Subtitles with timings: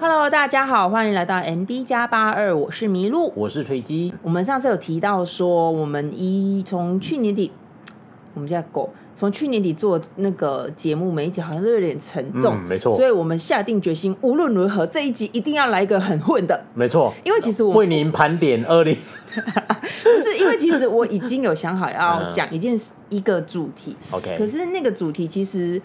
[0.00, 4.14] Hello，大家好，欢迎来到 MD 加八二，我是麋鹿，我是推机。
[4.22, 7.50] 我们上次有提到说，我们一从去年底，
[8.34, 12.92] 我们家狗从去年底做那个节目，每一集好像都有点沉重，嗯、没错。
[12.92, 17.12] 所以我们下定决心，无论如何这一集一定要来一个很混的，没错。
[17.24, 18.96] 因为其实我为您盘点二零，
[19.34, 22.78] 不是因为其实我已经有想好要 讲一件
[23.08, 24.36] 一个主题，OK。
[24.38, 25.82] 可是那个主题其实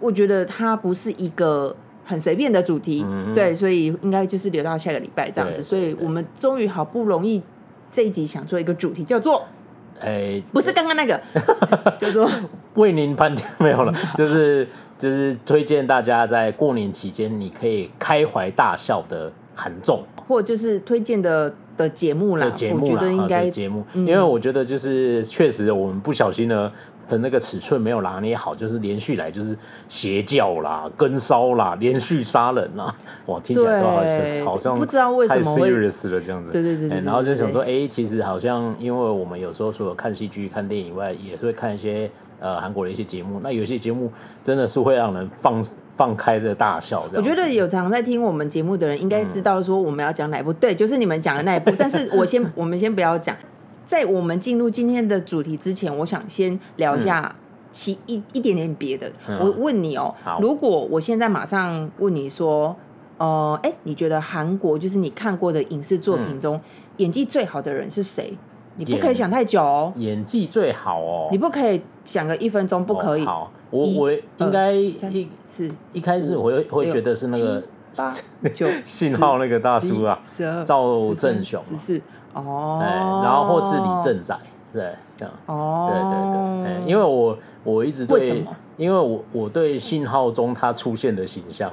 [0.00, 1.76] 我觉得它不是一个。
[2.04, 5.62] 很随便的主题，嗯、对，所以应该就是留到下个礼拜这样子。
[5.62, 7.42] 所以我们终于好不容易
[7.90, 9.42] 这一集想做一个主题，叫做，
[10.00, 11.18] 哎、欸，不是刚刚那个，
[11.98, 12.30] 叫做
[12.74, 22.50] 为您盘点没有了，就是就是推荐大家在过年期间你可以开怀大笑的韩综，或就是推荐的的节目啦。
[22.50, 26.70] 节目我觉得应该节目，因为我觉得就是确实我们不小心呢。
[27.08, 29.56] 的那个尺寸没有拿捏好，就是连续来就是
[29.88, 32.94] 邪教啦、跟烧啦、连续杀人啦，
[33.26, 36.50] 哇，听起来都好像好像不知道为什么 serious 了这样子。
[36.50, 43.40] 对对对，然后就想说，哎、欸，其实好像因为我们有时候除了看戏剧、看电影以外，也是会看一些呃韩国的一些节目。
[43.42, 44.10] 那有些节目
[44.42, 45.64] 真的是会让人放
[45.96, 47.04] 放开的大笑。
[47.14, 51.70] 我觉得有常在听我们节目的人应该知道说我们要讲哪一部，嗯、对，就是你们讲的那一部。
[51.78, 53.36] 但是我先，我们先不要讲。
[53.84, 57.34] 在我们进入今天的主题之前，我想先聊一下
[57.70, 59.10] 其一一点点别的。
[59.28, 62.74] 嗯、我问你哦、喔，如果我现在马上问你说，
[63.18, 66.60] 呃，哎、欸，你觉得韩国就是你看过的影视作品中、嗯、
[66.98, 68.36] 演技最好的人是谁？
[68.76, 69.92] 你不可以想太久哦。
[69.96, 73.22] 演技最好哦，你不可以想个一分钟，不可以。
[73.22, 74.92] 哦、好，我我应该一
[75.46, 77.62] 是一开始我会会觉得是那个
[77.94, 78.12] 八
[78.52, 82.00] 九信号那个大叔啊，十二赵正雄十四。
[82.34, 84.38] 哦，哎然后或是李正宰，
[84.72, 88.44] 对，这样，哦，对对对，因为我我一直对，为？
[88.76, 91.70] 因为我我对信号中他出现的形象，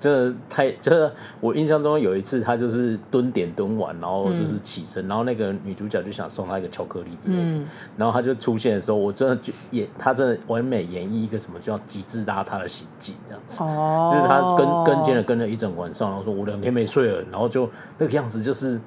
[0.00, 1.08] 真的太， 就是
[1.40, 7.66] 我印象中有一次他就是蹲点蹲完，然后就是起身，嗯、然后那个女主角就想送他一个巧克力之类的，嗯、
[7.96, 18.80] 然后他就出现的时候，我真的就演他真的完美演绎一个什么叫极致邋遢的行径这样子，哦，就是他跟跟监了跟了一整晚上，然后说我两天没睡了，然后就那个样子就是。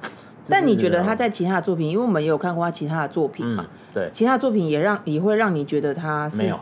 [0.50, 3.66] 但你觉得他在其他的作品，因为我们也有看过他其他的作品嘛？
[3.68, 6.60] 嗯、对，其他作品也让也会让你觉得他是没有。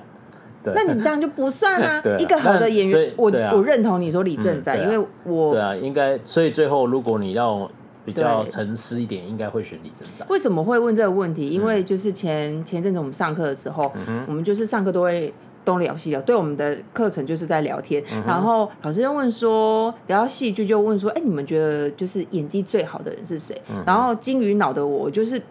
[0.63, 2.01] 对，那你这样就不算啊！
[2.19, 7.69] 一个好的演员，我我认同你说李正宰，因为我对啊，应该所以最后如果你要
[8.05, 10.25] 比较沉思一点，应该会选李正宰。
[10.29, 11.49] 为什么会问这个问题？
[11.49, 13.91] 因为就是前前阵子我们上课的时候，
[14.27, 15.33] 我们就是上课都会。
[15.63, 18.03] 东聊西聊，对我们的课程就是在聊天。
[18.13, 23.59] 嗯、然后老师就问说，聊到戏剧就问说，哎，你们觉得就是演技最好的人是谁？
[23.69, 25.41] 嗯、然后金鱼脑的我就是，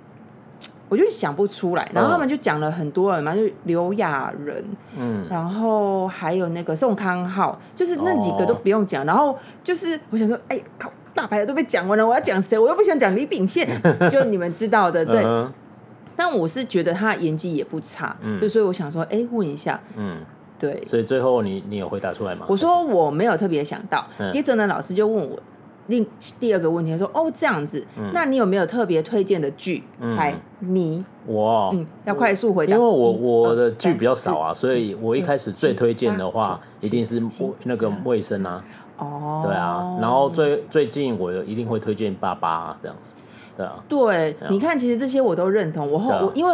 [0.88, 1.90] 我就想不出来。
[1.94, 4.64] 然后他们就讲了很多人嘛，就刘亚仁，
[4.98, 9.02] 嗯，然后还有那个宋康昊，就是那几个都不用讲。
[9.02, 12.58] 哦、然后就是我想说，哎，靠，大牌的都被讲完了，我要讲谁？
[12.58, 13.68] 我又不想讲李秉宪，
[14.10, 15.22] 就你们知道的，对。
[15.24, 15.52] 嗯
[16.20, 20.20] 但我是觉得他演技也不差，嗯，就所以我想说，哎，问一下，嗯，
[20.58, 22.44] 对，所以最后你你有回答出来吗？
[22.46, 25.38] 我说我没有特别想到，接着呢，老师就问我
[25.86, 26.06] 另
[26.38, 27.82] 第二个问题，他说，哦，这样子，
[28.12, 29.82] 那你有没有特别推荐的剧？
[30.14, 31.02] 来，你？
[31.24, 31.70] 我？
[31.72, 37.22] 嗯，要快速回答，因为我我的剧比较少啊，所以我一开始最推荐的话，一定是
[37.64, 38.62] 那个魏生啊，
[38.98, 43.14] 哦，对啊，然后最最近我一定会推荐爸爸这样子。
[43.88, 45.90] 对，啊、对，你看，其实这些我都认同。
[45.90, 46.52] 我后、啊、我因为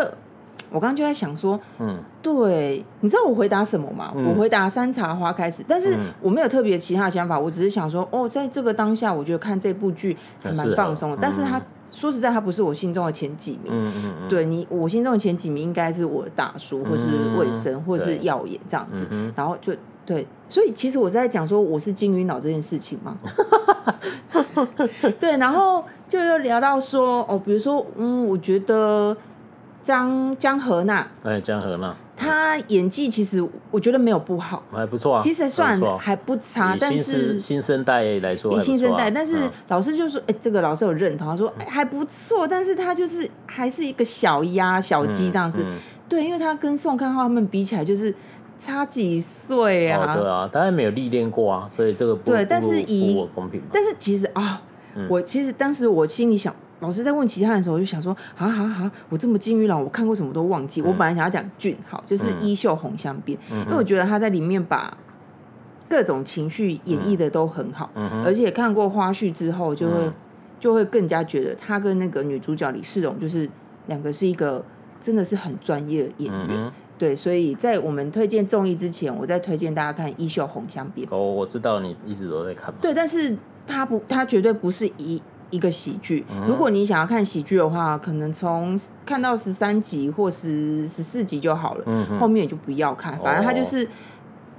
[0.70, 4.12] 我刚刚就在想说，嗯，对，你知道我回答什么吗？
[4.16, 11.16] 嗯、我回答山茶花开始，但是我没有特别其他的想法，我只是想说，哦，在这个当下，我觉得看这部剧还蛮放松的。
[11.16, 11.62] 嗯、但是他
[11.92, 13.72] 说实在，他不是我心中的前几名。
[13.72, 19.06] 嗯嗯嗯，对你，我心中的前几名应该是我的大叔，或是卫生，或是耀眼这样子。
[19.10, 19.72] 嗯、然后就
[20.06, 23.18] 对，所以其实我是在讲说我是金鱼脑这件事情嘛。
[25.20, 25.84] 对，然后。
[26.08, 29.16] 就又聊到说哦，比如说，嗯，我觉得
[29.82, 45.66] 张江河娜，哎，江河娜，她演技其实我觉得没有不好，还不错啊，其实算还不差，但是新生代来说，以新生代，但是老师就说，哎，这个老师有认同，他说还不错，但是他就是还是一个小鸭小鸡这样子，
[46.08, 48.14] 对，因为他跟宋康昊他们比起来就是
[48.58, 53.26] 差几岁啊，对啊，当然没有历练过啊，所以这个不对，但是以
[53.72, 54.62] 但是其实啊。
[55.10, 58.92] 我其实当时我心里想，老师在问其他人的时候，我就想说，啊啊啊！
[59.10, 60.80] 我这么金鱼佬，我看过什么都忘记。
[60.80, 64.96] 我本来想要讲俊好，就是衣袖红香边，因为我觉得他在里面把
[65.86, 67.90] 各种情绪演绎的都很好，
[68.24, 70.10] 而且看过花絮之后，就会
[70.58, 73.46] 就会更加觉得他跟那个女主角李世荣，就是
[73.88, 74.64] 两个是一个
[74.98, 76.72] 真的是很专业的演员。
[76.98, 81.06] 对，所以在我们推荐综艺之前，我再推荐大家看衣袖红香边。
[81.10, 82.72] 哦，我知道你一直都在看。
[82.80, 83.36] 对，但是。
[83.68, 85.20] 它不，它绝对不是一
[85.50, 86.24] 一个喜剧。
[86.30, 93.18] 嗯、如果你想要看喜剧的话，可能从看到十三集或十十四集就好了，嗯、后面也就不要看。
[93.18, 93.84] 反正它就是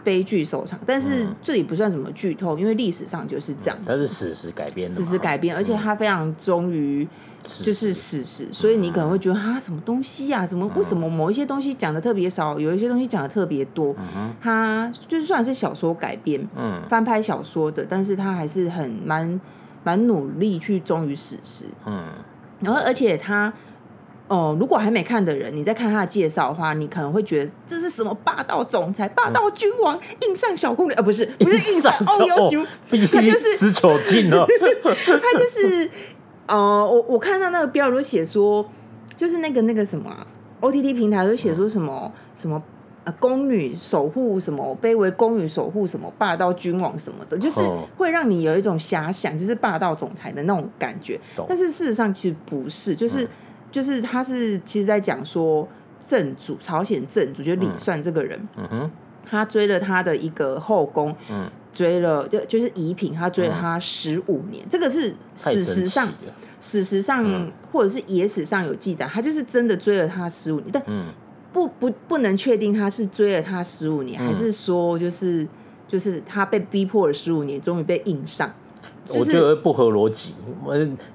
[0.08, 0.80] 悲剧收场。
[0.86, 3.84] 但是这里不算什么剧透，因为历史上就是这样子。
[3.86, 7.06] 它是史实改编的，史实改编，而且它非常忠于
[7.44, 13.94] 就是史实，所以你可能会觉得啊，什么东西啊，什么为什么某一些东西讲的特别少，有一些东西讲的特别多？
[14.42, 19.42] 它就算是小说改编，嗯，翻拍小说的，但是它还是很蛮
[19.84, 22.08] 蛮努力去忠于史实，嗯，
[22.62, 23.54] 然后而且他
[24.28, 31.02] 哦，如果还没看的人，你在看他的介绍的话，你可能会觉得这是什么霸道总裁、霸道君王硬上小宫女啊？
[31.02, 32.66] 不是，不是硬上 哦，要求
[33.12, 35.90] 他就是 他就是。
[36.50, 38.66] 呃，我我看到那个标都写说，
[39.18, 40.26] 就是那个那个什么、啊、
[40.62, 42.64] OTT 平台都写说什么、嗯、什么
[43.04, 47.60] 呃宫女守护什么卑微宫女守护什么霸道君王什么的，就是
[47.98, 51.20] 会让你有一种遐想，就是霸道总裁的那种感觉。
[51.50, 53.30] 但是事实上其实不是，就是、嗯、
[53.78, 55.68] 就是他是其实在讲说
[56.08, 58.92] 正主朝鲜正主，就李算这个人，嗯哼，
[59.24, 61.48] 他追了他的一个后宫，嗯。
[61.74, 66.12] 追了就就是仪嫔，他追了他十五年，嗯、这个是史实上，
[66.60, 70.84] 史实上、嗯、或者是野史上有记载，他就是真的追了他十五年，但
[71.54, 75.48] 不不不能确定他是追了他十五年，嗯、还是说就是
[75.88, 78.52] 就是他被逼迫了十五年，终于被硬上。
[79.08, 80.36] 就是、我觉得不合逻辑，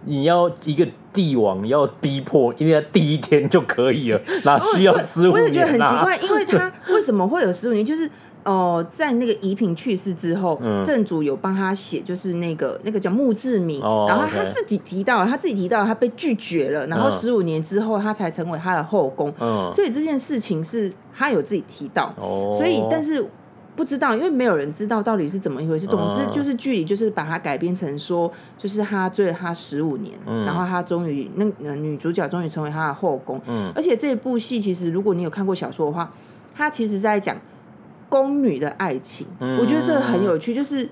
[0.04, 5.42] 你要一个帝王要逼迫，应该第一天就可以了，哪需要十五年、啊？
[5.42, 7.84] 我也觉得很奇怪，因为他 为什么会有十五年？
[7.84, 8.10] 就是。
[8.44, 23.24] 哦、呃，在那个仪品去世之后，嗯、正主有帮他写，就是那个那个叫墓志铭，哦、然后他自己提到，他自己提到他被拒绝了，然后十五年之后他才成为他的后宫，嗯、所以这件事情是他有自己提到，哦、所以但是
[23.74, 25.86] 不知道，因为没有人知道到底是怎么一回事。
[25.86, 36.12] 总之就是剧里就是把它改编成说，就是他追了他十五年，嗯、然后他终于那女主角终于成为他的后宫，嗯、而且这部戏其实如果你有看过小说的话，
[36.54, 37.36] 他其实在讲。
[38.08, 40.54] 宫女的爱情，嗯、我觉得这个很有趣。
[40.54, 40.86] 就是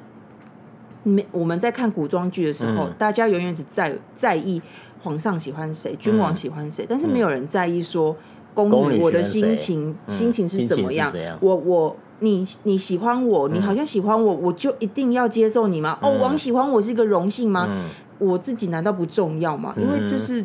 [1.03, 4.62] 没我们在看古装剧的时候，嗯、大家永远只在在意
[5.03, 8.17] 皇上喜欢谁，君王喜欢谁，嗯、但是没有人在意说
[8.55, 11.15] 宫女我的心情心情是怎么样。
[11.19, 15.99] 样我我你你喜欢我，你好像喜欢我，嗯、我就一定要接受你吗？
[16.02, 17.67] 嗯、哦，王喜欢我是一个荣幸吗？
[17.70, 17.84] 嗯、
[18.19, 19.75] 我自己难道不重要吗？
[19.76, 20.44] 因为就是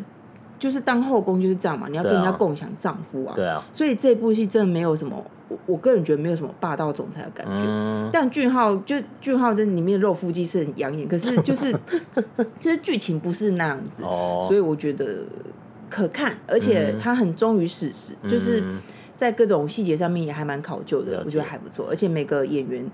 [0.58, 3.34] 就是当后宫就是这样嘛，你要跟人家共享丈夫啊。
[3.36, 5.24] 对啊，所以这部戏真的没有什么。
[5.48, 11.72] 我我个人觉得没有什么霸道总裁的感觉，嗯、但俊浩就俊浩在里面肉腹肌是很养眼，可是就是
[12.58, 15.18] 就是剧情不是那样子，哦、所以我觉得
[15.88, 18.60] 可看，而且他很忠于史实，嗯、就是
[19.16, 22.88] 在各种细节上面也还蛮考究的，嗯、我觉得还不错，而且每个演员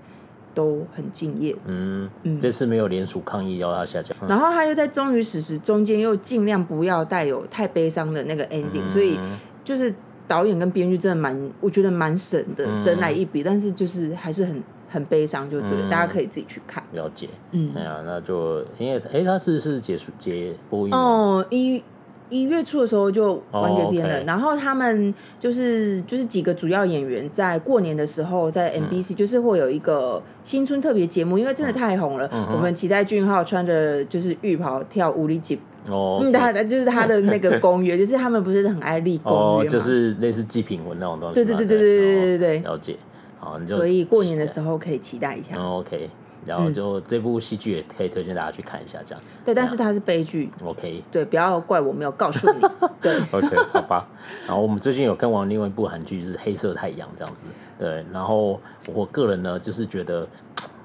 [0.55, 1.55] 都很敬业。
[1.65, 9.19] 嗯嗯，这次没有联署抗议要他下架，然后他又在忠于史实中间又尽量不要带有太悲伤的那个 ending，、嗯、所以
[9.63, 9.93] 就是。
[10.25, 16.81] 导演跟编剧真的蛮，我觉得蛮神的，嗯、神来一笔，但是就是还是很很悲伤，就对了，嗯、大家可以自己去看。
[16.93, 21.83] 了解，嗯，哎呀，那就因为哎，他是是结束结播音哦，一
[22.29, 35.59] 一月初的时候就完结篇了，哦 okay、然后他们就是就是几个主要演员在过年的时候在 MBC、嗯、就是会有一个新春特别节目，因为真的太红了，嗯、我们期待俊浩穿着就是浴袍跳舞里吉。
[35.89, 39.71] 哦，嗯，他就是他的那个公约， 就是他们不是很爱立公约吗？
[39.71, 41.35] 就是类似祭品文那种东西。
[41.35, 42.95] 对对对对对对对对，了解。
[43.37, 45.57] 好，所以过年的时候可以期待一下。
[45.57, 46.09] OK，
[46.45, 49.23] 然后就这部戏剧也可以推荐大家去看一下，这样。
[49.45, 50.49] 对，但是它是悲剧。
[50.63, 52.61] OK，对，不要怪我没有告诉你。
[53.01, 54.07] 对，OK，好吧。
[54.47, 57.45] 然后我们最近有看完另外一部韩剧，就是《黑色太阳》这样子。
[57.79, 58.59] 对，然后
[58.93, 60.27] 我个人呢，就是觉得。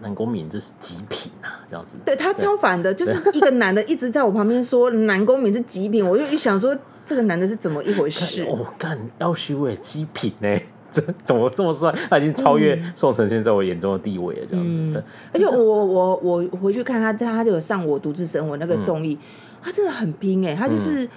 [0.00, 1.96] 南宫珉这是极品啊，这样子。
[2.04, 8.44] 对，他超反的，就是一个男的一直在我旁边说南宫珉是极品，我就一想说这个男的是怎么一回事？
[8.44, 10.48] 我，干，要虚伪极品呢？
[10.92, 11.94] 这怎么这么帅？
[12.10, 14.74] 他已经超越宋承宪在我眼中的地位了，这样子。
[14.74, 15.02] 嗯、对，
[15.32, 19.26] 而且我我我回去看他，他就有上我独自生活那个综艺，嗯、
[19.62, 21.08] 他真的很拼哎，他就是，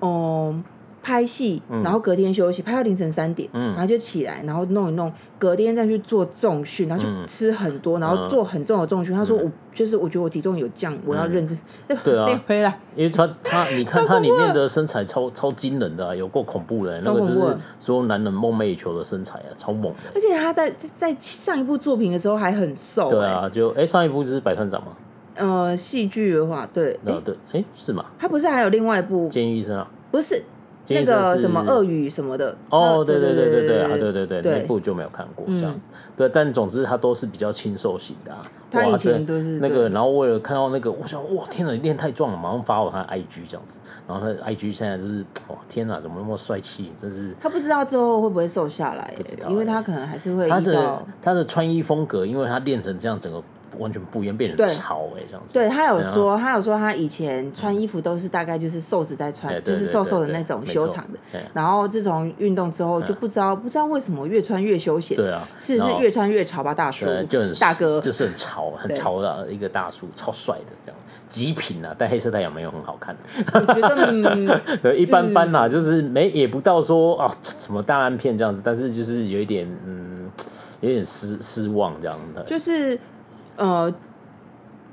[0.00, 0.64] 哦、嗯。
[1.06, 9.14] 拍戏，然后隔天休息，拍到凌晨三点，然后就起来，然后弄一弄，隔天再去做重训，然后去吃很多，然后做很重的重训。
[9.14, 11.56] 他说：“我就是，我觉得我体重有降，我要认真
[12.02, 20.10] 对啊， 回来。”因为他他，你看他里面的身材超超惊人的，有够恐怖的，那个就是所有男人梦寐以求的身材啊，超猛的。
[20.12, 23.08] 而且他在在上一部作品的时候还很瘦。
[23.08, 24.88] 对啊，就哎，上一部是百团长吗？
[25.36, 28.06] 呃，戏剧的话，对，对，哎，是吗？
[28.18, 29.88] 他不是还有另外一部《监狱医生》啊？
[30.10, 30.42] 不是。
[30.88, 32.56] 那个什么鳄鱼什么的。
[32.70, 35.74] 哦，对对对对对啊，对对对，那部就没有看过这样。
[36.16, 38.32] 对，但总之他都是比较清瘦型的。
[38.70, 43.78] 他以前都是那个，然后为了看到那个，我想哇，天哪，你练太壮了，马上发我他的 IG 这样子。
[44.08, 46.90] 然后他的 IG 现在就是哇，天哪，怎么那么帅气？
[47.02, 47.34] 真是。
[47.40, 49.14] 他不知道之后会不会瘦下来，
[49.48, 50.48] 因为他可能还是会。
[50.48, 53.42] 他的他的穿衣风格，因为他练成这样，整个。
[53.78, 55.54] 完全不一样，变成潮哎，这样子。
[55.54, 61.18] 对，他有说，他有说他以前穿衣服都是大概就是瘦子在穿，就是瘦瘦的那种修长的。
[61.52, 65.16] 然后自从运动之后，就不知道不知道为什么越穿越休闲。
[65.16, 67.06] 对啊，是是越穿越潮吧，大叔。
[67.28, 71.00] 就很大哥，就是很潮，很潮的一个大叔，超帅的这样。
[71.28, 73.16] 极品啊，戴黑色太阳没有很好看。
[73.52, 80.30] 我觉得 对，一般般啦，就是没也不到说啊什么大烂片这样子，但是就是有一点嗯，
[80.80, 82.42] 有点失失望这样的。
[82.44, 82.98] 就是
[83.56, 83.94] 呃。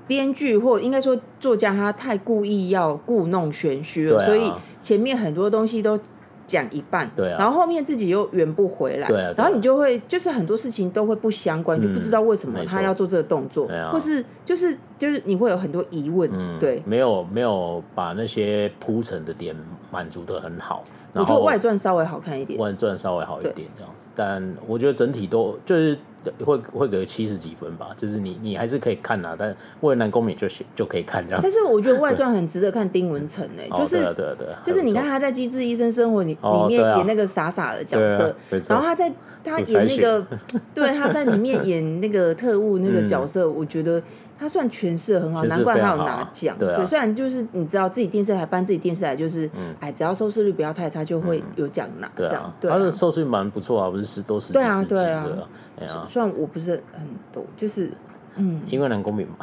[0.05, 4.51] 编剧或应该说作家，他太故意要故弄玄虚了，所以
[4.82, 5.98] 前面很多东西都
[6.46, 16.29] 讲一半，对啊，然后后面自己又圆不回来，对，然后你就会就是很多事情都会不相关，就不知道为什么他要做这个动作，或是就是就是你会有很多疑问，
[16.60, 19.55] 对，没有没有把那些铺陈的点
[19.89, 25.98] 满足的很好，我觉得外传稍微好看一点，外传稍微好一点这样子，但我觉得整体都就是。
[26.44, 31.39] 会会给七十几分吧，就是你你还是可以看啊，但为了南公民就就可以看这样。
[31.42, 38.36] 但是我觉得外传 很值得看丁文成诶，就是对对，就是你看他在《机智医生生活》里里面演那个傻傻的角色，
[38.68, 39.12] 然后他在
[39.44, 40.25] 他演那个，
[40.74, 44.01] 对他在里面演那个特务那个角色，我觉得
[44.37, 46.57] 他算诠释的很好，难怪他有拿奖。
[46.59, 49.49] 对，虽然就是你知道自己电视台搬自己电视台就是，
[49.79, 52.53] 哎，只要收视率不要太差，就会有奖拿这样。
[52.59, 54.53] 对，他的收视率蛮不错啊，不是十多十几。
[54.53, 55.03] 对啊，对
[55.85, 56.05] 啊。
[56.07, 57.91] 虽然我不是很懂，就是
[58.35, 59.35] 嗯，因为男公民嘛，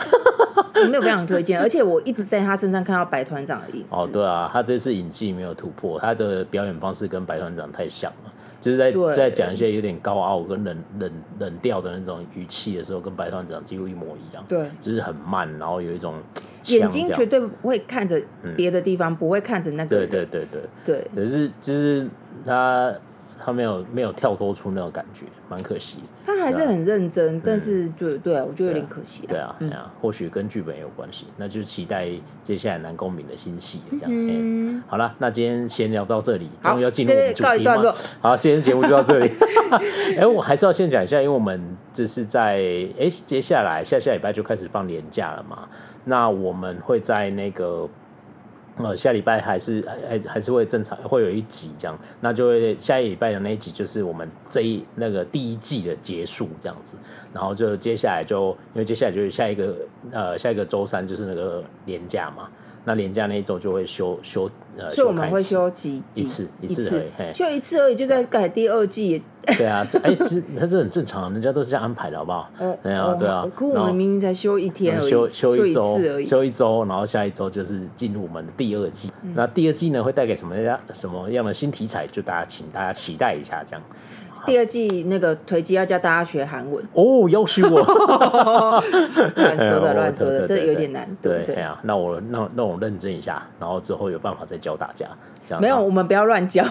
[0.75, 3.87] 我没有非常推荐， 而且我一直在他身上看到白团长的影子。
[3.91, 14.45] 哦，对啊，他这次演技没有突破，他的表演方式跟白团长太像了，就是在在讲一些有点高傲跟冷冷冷调的那种语气的时候，跟白团长几乎一模一样。
[14.49, 16.21] 对，就是很慢，然后有一种
[16.67, 18.23] 眼睛绝对不会看着
[18.57, 19.97] 别的地方，不会看着那个。
[19.97, 22.09] 对对对对对，可是就是
[22.45, 22.95] 他。
[23.43, 26.01] 他没有没有跳脱出那种感觉，蛮可惜。
[26.23, 29.27] 他还是很认真，但是就对啊，我觉得有点可惜。
[29.27, 32.11] 对啊，对啊，或许跟剧本有关系，那就期待
[32.45, 34.83] 接下来南宫珉的新戏这样。
[34.87, 37.95] 好了，那今天先聊到这里，终于要进入主题吗？
[38.21, 39.33] 好，今天节目就到这里。
[40.19, 42.57] 哎，我还是要先讲一下，因为我们这是在
[42.99, 45.69] 哎接下来下下礼拜就开始放年假了嘛，
[46.05, 47.89] 那我们会在那个。
[48.79, 56.97] 呃，下礼拜还是还还是会正常会有一集这样，那就会下一礼拜的那一集就是我们这一那个第一季的结束这样子，
[57.35, 59.77] 然后就接下来就因为接下来就是下一个
[60.11, 62.49] 呃下一个周三就是那个年假嘛。
[62.83, 69.23] 那年假那一周就会休休，呃，所以我们会休几一次一次而已，休一次而已，就在改第二季。
[69.59, 72.51] 对啊，哎，其实这很正常，人家都是这样安排的，好不好？
[72.83, 73.47] 对啊，对啊。
[73.55, 79.11] 可我们明明才休一天而已，休休一周而已，休一周，然后下一周就是进入我们的第二季。
[79.35, 82.07] 那第二季呢，会带给什么样什么样的新题材？
[82.07, 83.83] 就大家请大家期待一下，这样。
[84.47, 87.83] 第二季那个推机要教大家学韩文哦，要学我
[89.37, 91.07] 乱说的乱说的， 这有点难。
[91.21, 95.07] 对对啊，那我那那我认真一下，然后之后有办法再教大家。
[95.47, 96.65] 这样没有，我们不要乱教，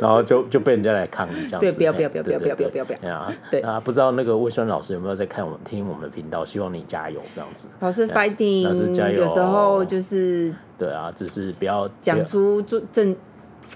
[0.00, 1.60] 然后就就被人家来抗议这样。
[1.60, 3.32] 对，不要不要不要不要不要不要不要不要啊！
[3.50, 6.44] 对啊，不知道那个魏酸老师有没有在看我们听我们的频道？
[6.44, 7.68] 希望你加油这样子。
[7.80, 9.22] 老师 fighting，老师加油。
[9.22, 13.16] 有时候就是对啊，只是不要讲出正。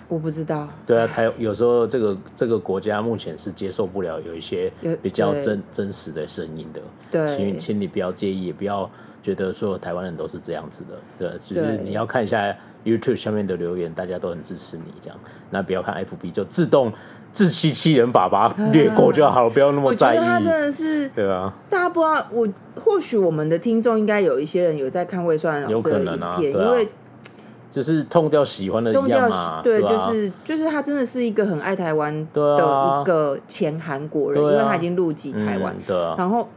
[0.07, 0.69] 我不知道。
[0.87, 6.81] 对啊，台有时候这个这个国家目前是接受不了有一些比较真真实的声音的。
[7.11, 8.89] 对，请请你不要介意，也不要
[9.23, 10.91] 觉得所有台湾人都是这样子的。
[11.19, 15.19] 对，就是你要看一下 YouTube 下面的留言，大家都很支持你这样。
[15.49, 16.93] 那不要看 FB 就自动
[17.33, 20.17] 自欺欺人法，把它略过就好了，不要那么在意。
[20.19, 21.53] 我觉得他真的是，对啊。
[21.71, 22.49] 大家不知道，我
[22.81, 26.89] 或许我们的听众应该有一些人有在看魏帅老师的影片，因为。
[27.71, 35.77] 就是痛掉喜欢的一样嘛，对，就是就是他真的是一个很爱台湾的一个前韩国人，因为他已经入籍台湾。
[36.17, 36.49] 然后，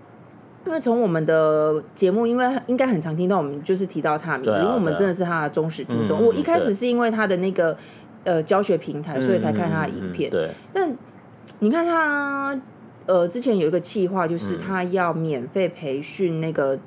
[0.65, 6.25] 因为从我们的节目，因为应该很常听到我们就是提到他的名字，因为我们真的是他的忠实听众。
[6.25, 7.75] 我一开始是因为他的那个
[8.23, 10.29] 呃教学平台，所以才看他的影片。
[10.29, 10.95] 对，但
[11.59, 12.59] 你看他
[13.05, 16.79] 呃之前有一个企划，就是他要免费培训那个。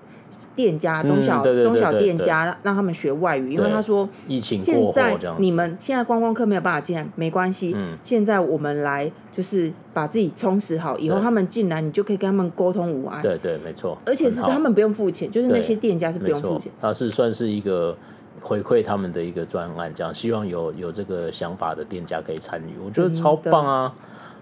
[0.57, 7.77] 店家中小中小店家让他们学外语，因为他说疫情，现在你们现在观光客没有办法进来，没关系。
[8.03, 13.23] 现在我们来就是把自己充实好，以后他们进来，你就可以跟他们沟通无碍。
[13.23, 13.97] 对对，没错。
[14.05, 16.73] 而且是他们不用付钱，就是那些店家是不用付钱。
[16.81, 17.97] 他是算是一个
[18.45, 23.95] 回馈他们的一个专案，这样希望有有这个想法的店家可以参与，我觉得超棒啊！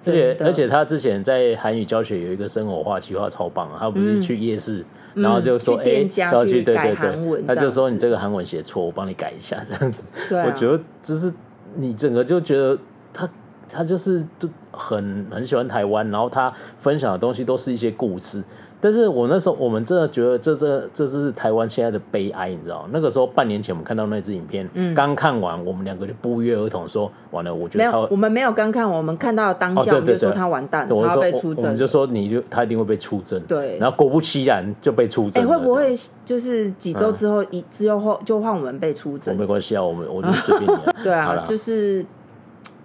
[0.05, 9.63] 而且而且他之前在韩语教学有一个生活化企划超棒啊，他不是去夜市，嗯、然后就说哎，要去对对对，他就说你这个韩文写错，我帮你改一下。
[9.69, 10.03] 这样子。
[10.29, 11.33] 对、啊，我觉得就是
[11.77, 12.77] 你整个就觉得
[13.15, 13.29] 他
[13.71, 18.43] 他就是都很很喜欢台湾，然后他分享的东西都是一些故事。
[18.85, 22.89] 但是我那时候，我们真的觉得这这这是台湾现在的悲哀，你知道？
[22.91, 27.55] 那个时候半年前我们看到那支影片，嗯，刚看完，我们两个就不约而同说完了。
[27.55, 31.63] 我觉得没有，我们没有刚看，我们看到当下，我们就说他完蛋了，他要被出征。
[31.63, 33.41] 我们就说你就他一定会被出征。
[33.43, 35.41] 对，然后果不其然就被出征。
[35.41, 39.37] 哎，会不会就是几周之后一之后就换我们被出征？
[39.37, 40.77] 没关系啊，我们我就随便你。
[41.05, 42.05] 对啊，就是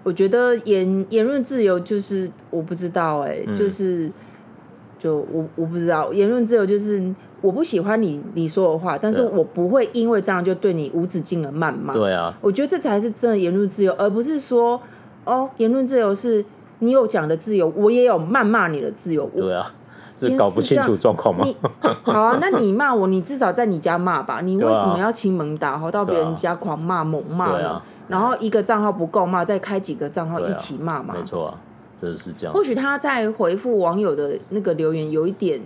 [0.04, 4.12] 我觉得言言论自由就是我不知道哎，就是。
[4.98, 11.94] 就我我不知道，言论自由就是我不喜欢你你说的话，但是我不会因为这样就对你无止境的谩骂。
[11.94, 14.80] 对啊，我觉得这才是真的言论自由，而不是说
[15.26, 16.44] 哦，言论自由是
[16.80, 19.30] 你有讲的自由，我也有谩骂你的自由。
[19.36, 21.46] 对啊，是搞不清楚状况吗？
[22.04, 27.82] 好啊，那你骂我，你至少在你家骂吧，你为什么要亲门打吼到别人家狂骂猛骂呢？
[28.08, 31.14] 然后一个账号不够骂，再开几个账号一起骂嘛？
[31.14, 31.54] 没错啊。
[32.02, 32.54] 真的是这样。
[32.54, 35.60] 或许他在回复网友的那个留言有一点，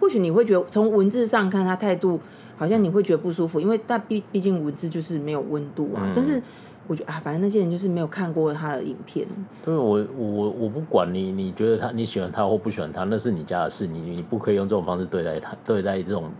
[0.00, 2.20] 或许你会觉得从文字上看他态度
[2.56, 6.02] 好像你会觉得不舒服，因为但毕毕竟文字就是没有温度啊。
[6.04, 6.40] 嗯、但是
[6.86, 9.26] 我觉得啊，反正那些人就是没有看过他的影片。
[9.64, 16.30] 对，我我我不管你，你觉得他你喜欢他或不喜欢他，那是你家的事，你你不可以用这种方式对待他，对待这种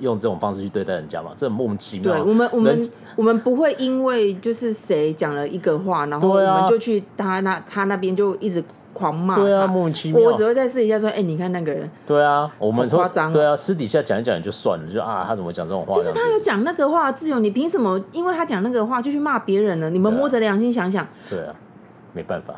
[0.00, 1.32] 用这种方式去对待人家嘛？
[1.36, 2.12] 这很莫名其妙。
[2.12, 8.62] 对我们我们我们不会因为就是谁讲了一个话，然后我们就去他那他那边就一直。
[8.98, 10.20] 狂骂，对啊，莫名其妙。
[10.20, 15.94] 我只会在私底下说，哎、欸，你看那个人，对啊，我们说夸张，对啊，私底下讲一讲就算了，就啊，他怎么讲这种话？
[15.94, 18.02] 就是他有讲那个话自由，你凭什么？
[18.10, 19.88] 因为他讲那个话就去骂别人了？
[19.88, 21.06] 你们摸着良心想想。
[21.30, 21.54] 对啊，
[22.12, 22.54] 没办法，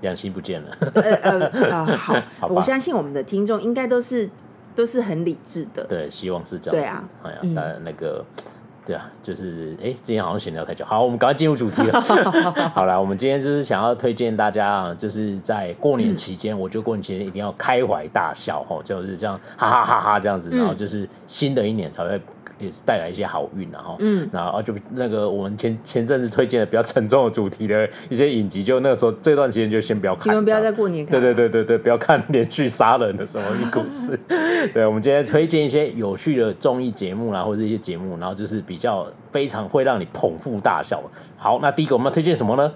[0.00, 0.68] 良心不见了。
[0.94, 4.30] 呃呃呃， 好，好，我相信我们的听众应该都是
[4.74, 5.84] 都是很理智的。
[5.84, 6.80] 对，希望是这样子。
[6.80, 8.24] 对啊，哎呀，当然那个。
[8.84, 12.00] 对啊，就是哎，今天好像闲聊太久，好，我们赶快进入主题了。
[12.74, 22.20] 好了，我们今天就是想要推荐大家啊，就是在过年期间，嗯、我觉得过年期间一定要开怀大笑，吼，就是这样，哈哈哈哈这样子，然后就是新的一年才会。
[22.62, 34.18] 也是带来一些好运，然后，嗯，然后就那个我们前前阵子推荐的比较沉重的主题的一些影集，就那个时候这段时间就先不要看，你们不要在过年看，对对对对对，不要看连续杀人的什么故事。
[34.72, 41.02] 对，我们今天推荐一些有趣的综艺节目啦，或者一些节目，然后就是比较非常会让你捧腹大笑。
[41.36, 42.72] 好，那第一个我们要推荐什么呢？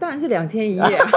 [0.00, 1.10] 当然是两天一夜啊！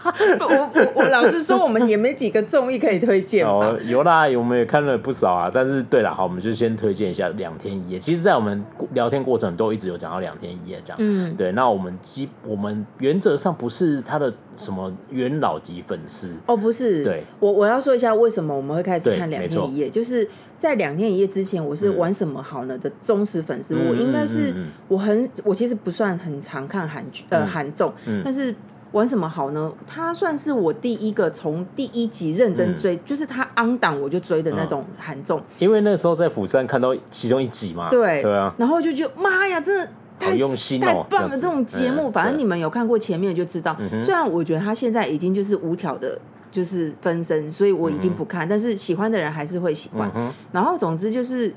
[0.40, 5.50] 我我我老实说，我们也没几个综艺可以推荐哦，有啦，我们也看了不少啊。
[5.52, 7.98] 但是对了，好，我们就先推荐一下两天一夜。
[7.98, 10.96] 其实，在我们聊天过程都一直有讲到两天一夜这样。
[10.98, 11.52] 嗯，对。
[11.52, 17.04] 那我们基我们原则上不是他的什么元老级粉丝哦，不是。
[17.04, 20.26] 对，我我要说一下为什么我们会开始看两天一夜，就是。
[20.60, 23.74] 在两天一夜之前，我是玩什么好呢的忠实粉丝。
[23.74, 24.54] 嗯、我应该是
[24.88, 28.54] 我很我其实不算很常看韩剧呃韩综，嗯、但是
[28.92, 29.72] 玩什么好呢？
[29.86, 35.42] 他算是我第一个从第一集认真追，嗯、就是他 on 档我就追的那种韩综。
[35.56, 41.36] 因为那时候在釜山看到其中一集嘛，对对啊，然后就觉得妈呀，真的太用心、哦、太棒了！
[41.36, 43.74] 这种节目，反正你们有看过前面就知道。
[43.78, 46.20] 嗯、虽然我觉得他现在已经就是无条的。
[46.50, 50.10] 就是分身，所以我已经不看，嗯、但是喜欢的人还是会喜欢。
[50.14, 51.54] 嗯、然后总之就是，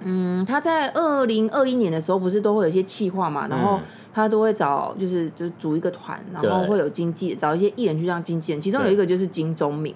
[0.00, 3.80] 嗯，他在二零二一年的时候不是都会有一些气话嘛，然后。
[4.16, 8.58] 他都会找，就是就组一个团，然后会有经纪，找一些艺人去当经纪人。
[8.58, 9.94] 其中有一个就是金钟敏，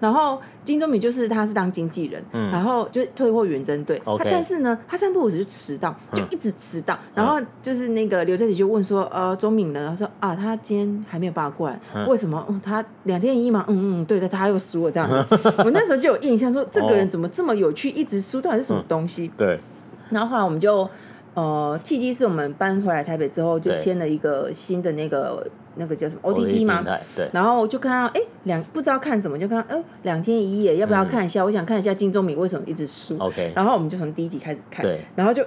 [0.00, 3.96] 然后金钟敏就是他是当经纪人，然后就退货远征队。
[4.04, 6.98] 他但是呢，他三不五时就迟到，就一直迟到。
[7.14, 12.44] 然后就是那个刘在石就问说：“呃，钟敏呢？”他说：“啊，他今天还没有办法过来，为什么？
[12.60, 15.38] 他两天一夜嘛。”嗯嗯，对的，他又输了这样子。
[15.64, 19.30] 我那时候就有印象说，这个人怎么这么有趣，一直输，到底是什么东西？
[19.38, 19.60] 对。
[20.08, 20.90] 然后后来我们就。
[21.34, 26.84] 呃，契机是我们搬回来台北之后，就签了一个新的那个那个叫什么 OTT 吗？
[27.14, 27.28] 对。
[27.32, 31.42] 然后就看到，哎，两不知道看什么，就看到，哎，两天一夜，要不要看一下？
[31.42, 33.16] 嗯、我想看一下金钟敏为什么一直输。
[33.18, 33.52] OK。
[33.54, 35.00] 然后我们就从第一集开始看，对。
[35.14, 35.44] 然后就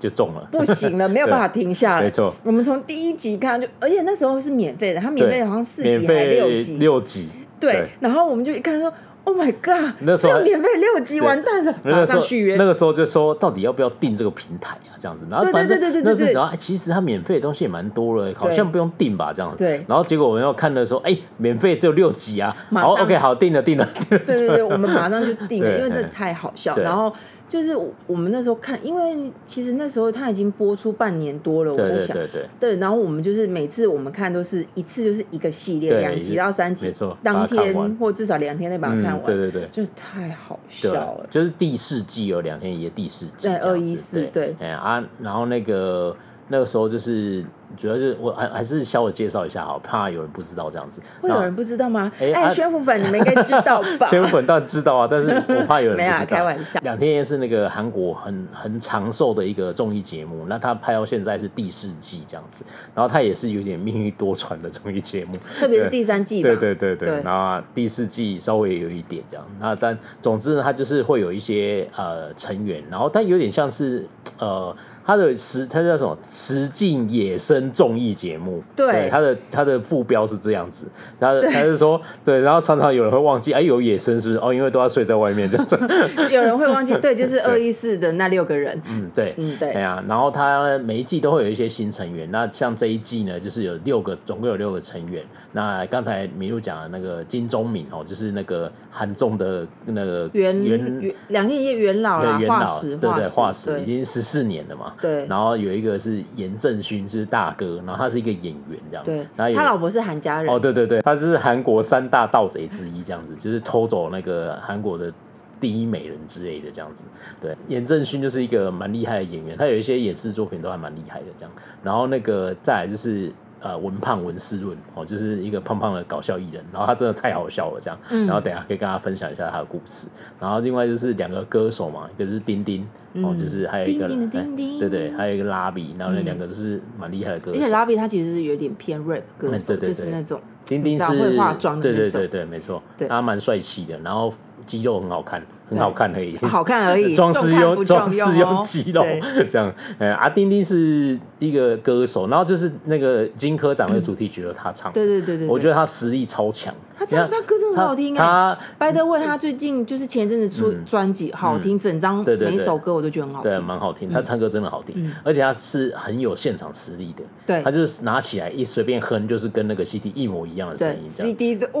[0.00, 2.02] 就中了，不行了，没有办法停下来。
[2.06, 2.34] 没错。
[2.42, 7.28] 我们从第一集看就，而且那时候是免费的，它免费好像四集还六集，六集。
[7.60, 7.72] 对。
[7.72, 8.90] 对然后我们就一看说。
[9.24, 9.94] Oh my god！
[10.00, 12.56] 那时候免费六集完蛋了，马上续约。
[12.56, 14.96] 那个时候就说，到底要不要订这个平台啊？
[14.98, 19.32] 这样子，然后对对对对对那时候其实它免费的东西也蛮多了，好像不用订吧？
[19.32, 19.58] 这样子。
[19.58, 19.84] 对。
[19.86, 22.54] 然后结果我们要看的时候，哎，免费只有六集啊！
[22.72, 23.88] 好，OK，好，订了，订了。
[24.08, 26.76] 对对对，我们马上就订了， 因为这太好笑。
[26.76, 27.12] 然后
[27.50, 32.42] 就是我们那时候看，因为其实那时候他已经播出半年多了，我在想，对对。
[32.60, 41.26] 对，对，然后我们就是每次我们看都是一次就是一个系列，两集到三集，没错，当天或至少两天内把它看完，嗯，对对对，就太好笑了。
[41.28, 46.16] 就是第四季有两天一夜，第四季在二一四，对，哎啊，然后那个
[46.50, 47.42] 那个时候就是。
[47.76, 51.00] 主要就是我还还是稍微介绍一下好，怕有人不知道这样子。
[51.20, 52.10] 会有人不知道吗？
[52.18, 54.08] 哎、欸，宣福粉你们应该知道吧？
[54.10, 55.96] 宣福粉当然知道啊，但是我怕有人。
[55.96, 56.80] 没啊，开玩笑。
[56.82, 66.48] 两天一夜是那个韩国很很长寿的一个综艺节目，那他拍到现在是第四季这样子，然后他也是有点命运多舛的综艺节目，特别是第三季吧。
[66.48, 74.04] 对对对对，对，然后第四季稍微有一点这样，那但总之呢，他就是会有一些呃成员，然后但有点像是
[74.40, 74.76] 呃。
[75.04, 76.16] 他的实，他叫什么？
[76.22, 78.62] 实境野生综艺节目。
[78.76, 80.88] 对，他的他的副标是这样子。
[81.18, 84.40] 他他是说，对，然后常常有人会忘记，哎，有野生是不是？
[84.40, 85.76] 哦，因为都要睡在外面这样子。
[86.30, 88.80] 有人会忘记，对，就是 二一四的那六个人。
[88.88, 89.72] 嗯，对，嗯，对。
[89.72, 92.30] 哎呀，然后他每一季都会有一些新成员。
[92.30, 95.24] 那像这一季呢，就是有六个，总共有六个成员。
[95.52, 104.89] 那刚才麋鹿讲的那个金钟敏哦，就是那个韩综的那个元元两天一夜元老啦，元老，对对，化石已经十四年了嘛。
[105.00, 109.04] 对，然后有一个是严正勋，是大哥，然后他是一个演员这样。
[109.04, 110.52] 对，然后他老婆是韩家人。
[110.52, 115.12] 哦，对对对，他是韩国三大盗贼之一，这样子，就是偷走那个韩国的
[115.60, 117.06] 第一美人之类的这样子。
[117.40, 121.52] 对，严正勋就是一个蛮厉害的演员，他有一些演示作品都还蛮厉害的这样。
[121.82, 123.32] 然后那个再来就是。
[123.60, 130.08] 呃，文胖文思润哦，就是一个胖胖的搞笑艺人，然后他真的太好笑了，这样，嗯、然后等下可以跟大家分享一下他的故事。
[130.40, 137.58] 然后另外就是两个歌手嘛，一个是丁丁、嗯、哦，就是还有一个丁丁丁、欸，对对，还有一个拉比，然后那两个都是蛮厉害的歌手。
[137.58, 139.88] 而且拉比他其实是有点偏 rap 歌手，嗯、对对对。
[139.88, 144.32] 就是那种丁丁是会化妆的那种，对对对对，没错，他蛮帅气的，然后
[144.66, 145.42] 肌肉很好看。
[145.70, 149.04] 很好看而已，好看而已， 装饰用装饰用肌肉
[149.50, 149.72] 这样。
[149.98, 154.92] 哎，阿丁丁是一个歌手，然后就是那个金科长的主题曲，由他唱。
[154.92, 156.74] 对对对对，我觉得他实力超强。
[156.98, 158.58] 他唱他歌真的很好听啊。
[158.78, 164.10] 他 By the way，他最近就是前阵子出专辑，好听，整张每一首歌我都觉得很好听，对，蛮好听。
[164.10, 167.22] 他唱歌真的好听，而且他是很有现场实力的。
[167.46, 171.06] 对，他就是拿起来一随便哼，就是跟那个 CD 一模一样的声音。
[171.06, 171.80] CD 的，哦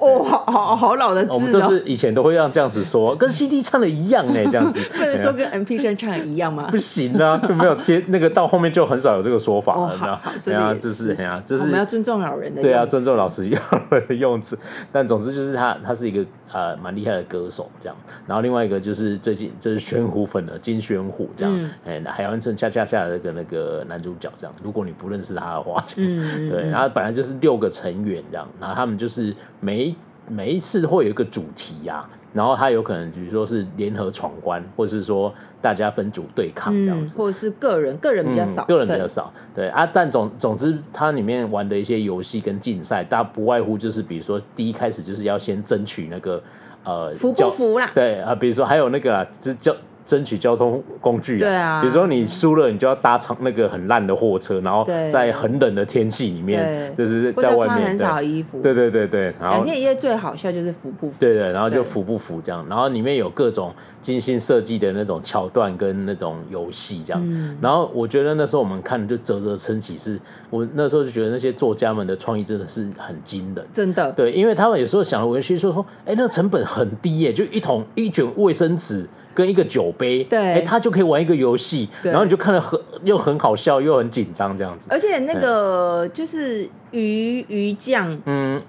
[0.00, 1.34] 哦，好好好老的字哦。
[1.34, 4.80] 我们都是以前都会让这样子说，跟 CD 唱的一样呢， 这样子。
[4.92, 6.68] 不能说跟 MP 三唱的一样吗？
[6.70, 10.20] 不行啊，就没有接那个到后面就很少有这个说法了，你知道？
[10.44, 12.62] 对啊，就是哎呀，就是我们要尊重老人的。
[12.62, 13.48] 对啊，尊重老师
[13.90, 14.58] 的用词。
[14.92, 17.96] 但总之就是他，他是一个呃蛮厉害的歌手，这样。
[18.26, 21.70] 然后另外一个就是最近这是玄虎粉的金玄虎，这样。
[21.84, 24.54] 哎，海湾城恰恰恰的那个那个男主角，这样。
[24.62, 26.70] 如果你不认识他的话，嗯， 对。
[26.70, 29.96] 然后本来就是六个成员这样，然后他们就是每一
[30.28, 32.10] 每一次会有一个主题呀、啊。
[32.32, 39.86] 然后他有可能，比如说是联合闯关，或者是说大家分组对抗这样子，或者是个人，个人比较少，个人比较少，对啊。
[39.86, 46.42] 但总总之，它里面玩的一些游戏跟竞赛，大不外乎就是，比如说第一开始就是要先争取那个
[46.84, 49.74] 呃服不服啦，对啊，比如说还有那个就叫。
[50.08, 57.68] 争取交通工具啊，对啊，比如说你输了，你就要搭乘那个很烂的货车，然后在很冷的天气里面，就是在外面。
[57.68, 59.24] 穿很少衣服，对对对对。
[59.38, 70.18] 然后两天一夜最好笑就是服不服，对对，然后就服不服这样，然后里面有各种精心设计的那种桥段跟那种游戏这样，嗯，然后我觉得那时候我们看就啧啧称奇，是
[70.48, 79.06] 我那时候就觉得那些作家们的创意真的是很惊人，真的，对，因为他们有时候想的文学说说，哎，那个成本很低耶，就一桶一卷卫生纸。
[79.38, 84.88] 跟一个酒杯，对，哎，他就可以玩一个游戏，然后你就看得很又很好笑又很紧张这样子。
[84.90, 88.60] 而且那个就是鱼鱼酱，嗯，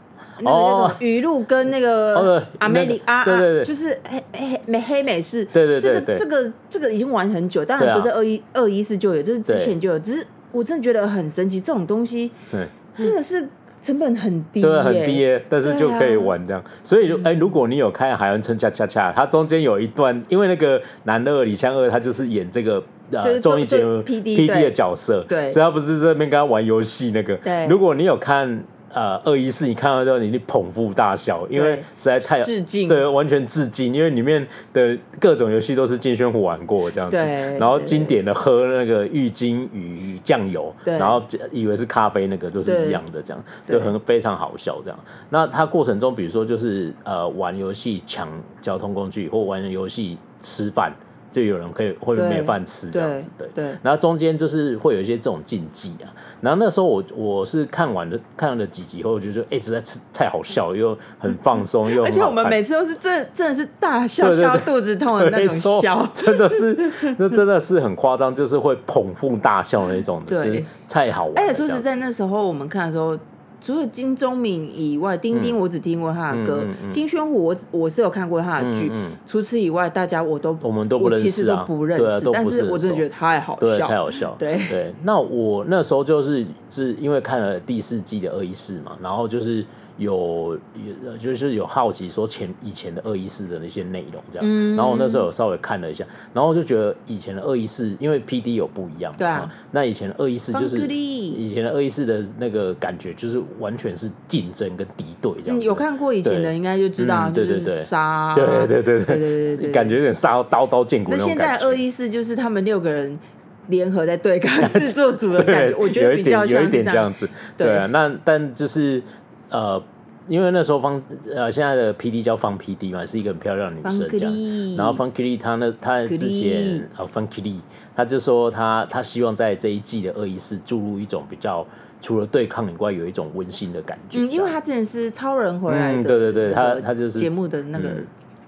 [0.42, 13.50] 那个叫什么鱼露跟那个阿美里阿，对对对，就是黑黑美黑美式，对对对，这个这个这个已经玩很久，当然不是二一二一四就有，就是之前就有，只是我真的觉得很神奇，这种东西，对，真的是。
[13.82, 16.64] 成本很低，对，很低耶，但是就可以玩这样。
[16.84, 27.36] 所以，哎，如果你有看《海洋村恰恰恰》，它中间有一段，因为那个男二李相二，他就是演这个呃综艺节目 P D 的角色，对，所以他不是在那边跟他玩游戏那个。
[27.38, 28.64] 对，如果你有看。
[28.94, 41.22] 呃，二一四，你看到之后，你捧腹大笑，因为实在太致敬，对，完全致敬，因为里面的各种游戏都是金宣虎玩过这样子，对，然后经典的喝那个浴巾与酱油，对，然后
[41.52, 45.00] 以为是咖啡，那个都是一样的，这样就很非常好笑这样。
[45.30, 48.28] 那它过程中，比如说就是呃玩游戏抢
[48.62, 50.92] 交通工具，或玩游戏吃饭。
[51.32, 53.48] 就有人可以会没饭吃这样子，对。
[53.54, 56.10] 对，然后中间就是会有一些这种禁忌啊。
[56.42, 71.34] 然后那时候我我是看完了看了几集后，我就觉得哎，实在是太好笑，又很放松，又而且我们每次都是真真的是大笑笑肚子痛的那种笑，真的是那真的是很夸张，就是会捧腹大笑那种的， 对，太好玩。
[71.38, 73.18] 而且说实在，那时候我们看的时候。
[73.62, 78.92] 除了金钟敏以外，丁丁我只听过他的歌，金宣虎我我是有看过他的剧，
[79.26, 84.60] 除此以外，大家我都我们都不认识，其实都不认识，但是我真的觉得太好笑，太好笑，对。
[84.70, 84.94] 对。
[85.04, 89.66] 那我那时候就是是因为看了第四季的二一四嘛，然后就是。
[90.00, 90.58] 有
[91.04, 111.12] 有就是有好奇说前以前的二一四的那些内容这样，嗯、然后我那时候有稍微看了一下，然后就觉得以前的二一四因为 P D 有不一样，对啊，那以前的二一四就是以前的二一四的那个感觉就是完全是竞争跟敌对这样、嗯，有看过以前的应该就知道，就是杀，对对对对对对对，感觉有点杀刀刀见骨。
[111.12, 113.20] 那现在二一四就是他们六个人
[113.68, 119.04] 联合在对抗 制作组的感觉， 我觉得比较像是这样子，对啊，那但就是。
[119.50, 119.82] 呃，
[120.28, 121.02] 因为那时候方
[121.34, 124.76] 呃现在的 P D 叫方 P D 嘛，是一个很漂亮的女生这样。
[124.78, 127.60] 然后方 k i l y 她呢她之前呃方 k i l y，
[127.96, 131.66] 她就说她她希望在这一季的二一四注入一种比较
[132.02, 134.20] 除了对抗以外，有一种温馨的感觉。
[134.20, 137.90] 嗯，因为她之前是超人回来的，对对对，她她就是节目的那个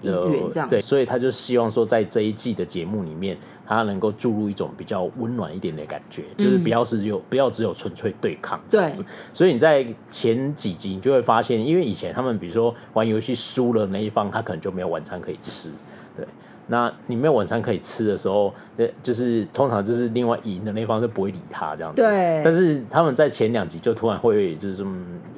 [0.02, 0.68] 演员这样。
[0.68, 3.36] 对，所以他就希望说在这一季的节目里面。
[3.64, 9.02] 他能够注入一种比较温暖一点的感觉，嗯、就是不要是有不要只有纯粹对抗这样子。
[9.02, 15.70] 对，所以你在前几集你就会发现，因为以前他们比如说玩游戏输了那一方，他可能就没有晚餐可以吃。
[16.14, 16.26] 对，
[16.66, 18.52] 那你没有晚餐可以吃的时候，
[19.02, 22.02] 就是通常就是另外赢的那一方就不会理他这样子。
[22.02, 24.86] 对，但是他们在前两集就突然会就是说。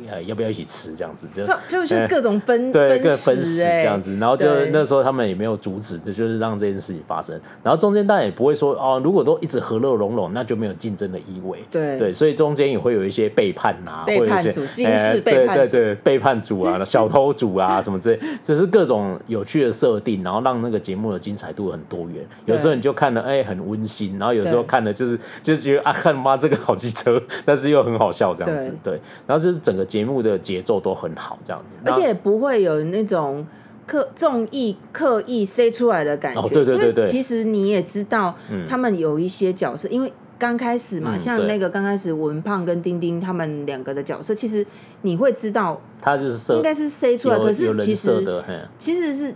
[0.07, 1.27] 呃，要不要一起吃这样子？
[1.35, 7.41] 就就是各种分对各分食这样子，然后就那时候他们也没有阻止，就就是让这件事情发生。
[7.63, 11.65] 然后中间当然也不会说哦，如果都一直和乐融融，那就没有竞争的意味。
[11.71, 22.23] 对对，所以中间也会有一些背叛呐，背叛组、惊世背叛组、对对背叛组啊、小偷组啊什么之类，就是各种有趣的设定，然后让那个节目的精彩度很多元。
[22.45, 28.77] 有时候你就看了哎很温馨，然后有时候看了就是就觉得啊看妈这个好机车，但是又很好笑这样子。
[28.85, 30.75] 对，然后就是整个节目的节奏。
[30.85, 33.47] 都很好，这样子，而且不会有那种
[33.87, 36.49] 刻综艺刻意塞出来的感觉。
[36.49, 38.35] 对对对对，其实你也知道，
[38.69, 44.67] 他们有一些角色，因为刚开始嘛，像那个刚开始文胖跟丁丁他们两个的角色，其实
[45.03, 48.43] 你会知道，他就是应该是塞出来，可是其实
[48.77, 49.35] 其实是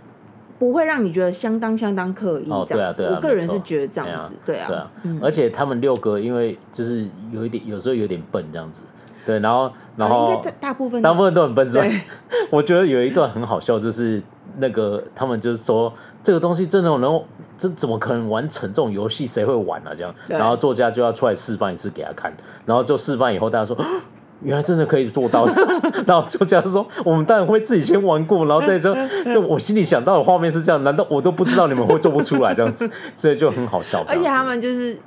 [0.59, 3.09] 不会让你觉得相当相当刻意这样子。
[3.09, 8.83] 我个人是觉得这样子，对啊，对啊而且他们六个因为就是有一点，有时候有点笨这样子。
[9.25, 11.83] 对，然后，然后，应该大部分大部分都很笨重。
[12.49, 14.19] 我觉得有一段很好笑，就是
[14.57, 15.93] 那个他们就是说，
[16.23, 17.21] 这个东西真的能，
[17.55, 19.27] 这怎么可能完成这种游戏？
[19.27, 19.91] 谁会玩啊？
[19.95, 22.33] 这样，然后作家就要出来示范一次给他看，
[22.65, 23.77] 然后就示范以后，大家说，
[24.41, 25.45] 原来真的可以做到。
[26.05, 28.95] 然后就这样说，我们当然会自己先玩过，然后再说，
[29.33, 32.89] 就我心里想到的画面是这样，难道我都不知道你们会做不出来这样子？
[33.15, 34.03] 所以就很好笑。
[34.07, 34.97] 而且他们就是，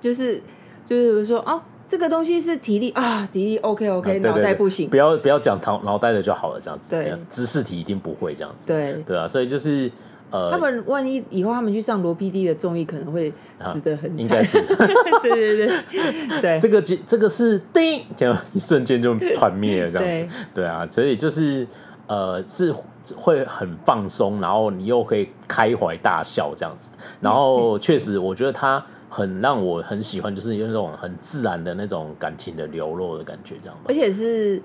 [0.00, 0.40] 就是，
[0.84, 1.60] 就是说，哦。
[1.90, 6.88] 这个东西是体力啊，体力 OK OK，脑袋不行，不要不要讲脑脑袋的就好了，这样子。
[6.88, 8.68] 对，知识题一定不会这样子。
[8.68, 9.90] 对对啊，所以就是
[10.30, 14.18] 呃，他们万一以后他们去上罗 PD 的综艺，可能会死得很惨。
[14.18, 14.60] 应该是。
[15.22, 20.34] 对对对对，这个这个是叮，这样一瞬间就团灭了，这样子。
[20.54, 21.66] 对啊，所以就是
[22.06, 22.74] 呃是
[23.16, 26.90] 会很放松，然后你又可以开怀大笑这样子。
[27.20, 28.84] 然后 确实，我觉得他。
[29.12, 33.76] 很让我很喜欢，就是有那种很自然的那种感情的流露的感觉，这样。
[33.88, 34.62] 而且是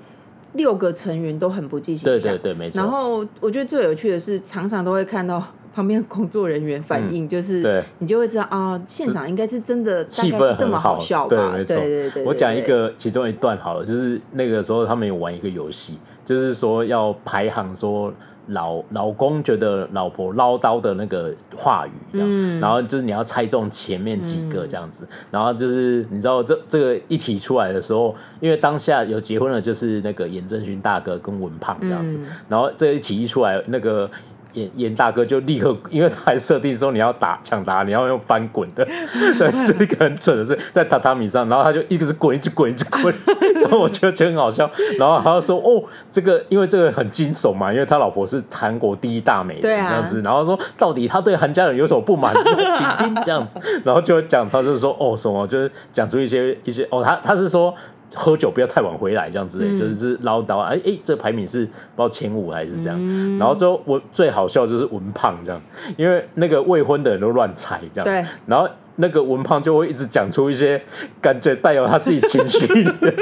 [0.55, 2.81] 六个成员都很不计形象，对对对，没错。
[2.81, 5.41] 然后我觉得最有趣的是，常常都会看到
[5.73, 11.53] 旁边工作人员反应，就是你就会知道啊，现场应该是真的大概是这么好笑吧？
[11.57, 12.25] 对对对。
[12.25, 18.13] 我讲一个其中一段好了，就是那个时候他们有玩一个游戏，就是说要排行说。
[18.47, 34.10] 老老公觉得老婆唠叨的那个话语，这样，嗯、然后就是你要猜中前面几个这样子，嗯、然后就是你知道这这个一提出来的时候，因为当下有结婚了，就是那个严正勋大哥跟文胖这样子，嗯、然后这一提一出来，那个。
[34.55, 38.83] 严严大哥就立刻，因为他还设定说你要打抢答，你要用翻滚的，
[39.37, 43.13] 对，是一个很蠢的事，在榻榻米上，然后他就一直滚，一直滚，一直滚，
[43.61, 52.33] 然后我觉得觉得很好笑，然后他就说哦，这个因为这个很惊悚嘛，因为他老婆是韩国第一大美人这样子，然后说到底他对韩家人有什么不满，
[52.77, 57.73] 请听这样子，然后就讲他就说哦什么，就是讲出一些一些哦，他他是说。
[58.15, 60.60] 喝酒不要太晚回来，这样子，嗯、就是唠叨。
[60.60, 62.97] 哎哎，这排名是不知道前五还是这样。
[62.99, 65.62] 嗯、然后最后我最好笑就是文胖这样，
[65.97, 68.04] 因为那个未婚的人都乱猜这样。
[68.04, 68.67] 对，然后。
[68.97, 70.81] 那个文胖就会一直讲出一些
[71.21, 73.13] 感觉带有他自己情绪的，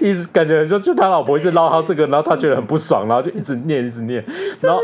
[0.00, 4.24] 一直感觉就就他老婆一直唠叨这个，然后他觉得很不爽，然后就一直念一直念，
[4.62, 4.80] 然后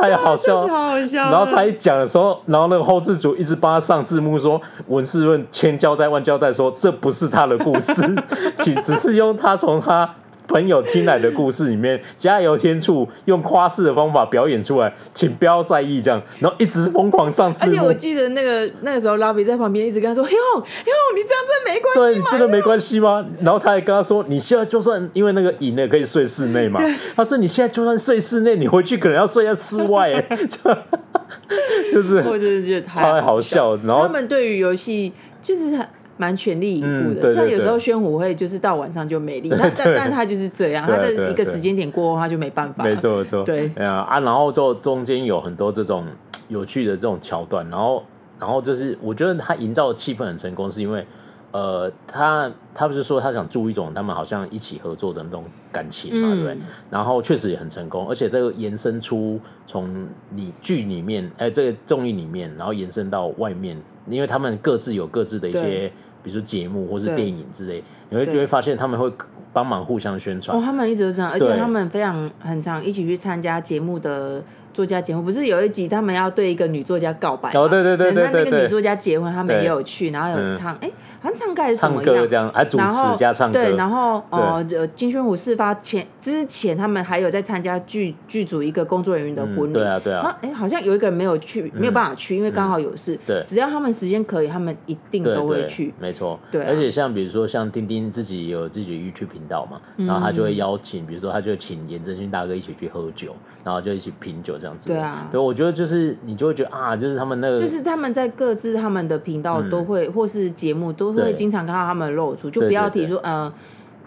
[0.00, 1.22] 太好笑，好笑。
[1.30, 7.92] 然后他一讲的时候，然后那个后制组一直帮他上字幕说文士润千交代万交代说这不是他的故事，
[8.58, 10.14] 只只是用他从他。
[10.50, 17.70] 朋友听来的故事里面，加油添醋，用夸饰的方法表演出来，请不要在意这样，然后一直疯狂上字幕。
[17.70, 22.06] 而且我记得那个那个时候，拉比在旁边一直跟他说：“哟哟，你这样真没关系吗？
[22.06, 26.80] 对，你真的没关系吗？”然后他还跟他说：“你现在就算因为那个赢了可以睡室内嘛？”
[27.14, 30.38] 他说：“你现在就算睡室内，你回去可能要睡在室外。”哎，
[31.92, 33.76] 就是，我真的觉得太好笑。
[33.84, 35.86] 然后他们对于游戏就是很。
[36.20, 42.84] 蛮全力以赴的，虽然有时候宣武会就是到晚上就没力， 但但但他就是这样，他的一个时间点过后他就没办法。
[42.84, 46.04] 没错没错，对啊啊，然后就中间有很多这种
[46.48, 48.04] 有趣的这种桥段，然后
[48.38, 51.06] 然后就是我觉得他营造的气氛很成功，是因为
[51.52, 56.58] 呃他他不是说他想注一种他们好像一起合作的那种感情嘛，对不对？
[56.90, 63.80] 然后确实也很成功，而且这个延伸出从你剧里面哎这个综艺里面，然后延伸到外面，
[64.10, 65.90] 因为他们各自有各自的一些。
[66.22, 69.12] 比如说节目或是电影之类，你会就会发现他们会
[69.52, 70.56] 帮忙互相宣传。
[70.56, 74.42] 哦，他们一直都这样，而且他们非常很常一起去参加节目的。
[74.72, 77.50] 作家结婚不是有一集他们要对一个女作家告白？
[77.50, 82.04] 哦，对对对对对，那个女作家结婚，他们也有去，然后有唱，哎，好像唱歌还是怎么样？
[82.04, 83.58] 唱歌这样，还主持加唱歌。
[83.58, 89.72] 对，然后呃，金宣虎事发前之前，他们还有在参加剧剧组一个工作人员的婚礼。
[89.72, 90.38] 对啊对啊。
[90.42, 93.18] 哎，好像有一个人没有去，没有办法去，因为刚好有事。
[93.26, 93.42] 对。
[93.46, 95.92] 只要他们时间可以，他们一定都会去。
[95.98, 96.38] 没错。
[96.50, 96.62] 对。
[96.62, 104.86] 而且像比如说像丁丁自己有自己的 YouTube 频道嘛，然后他就会邀请，比如说他就请严真勋大哥一起去喝酒，然后就一起品酒这样子。
[104.86, 105.28] 对啊。
[105.32, 113.52] 我觉得就是你就会觉得啊，就是他们那个，就是他们在各自他们的频道都会，嗯、或是节目都会经常看到他们露出，就不要提说对对对呃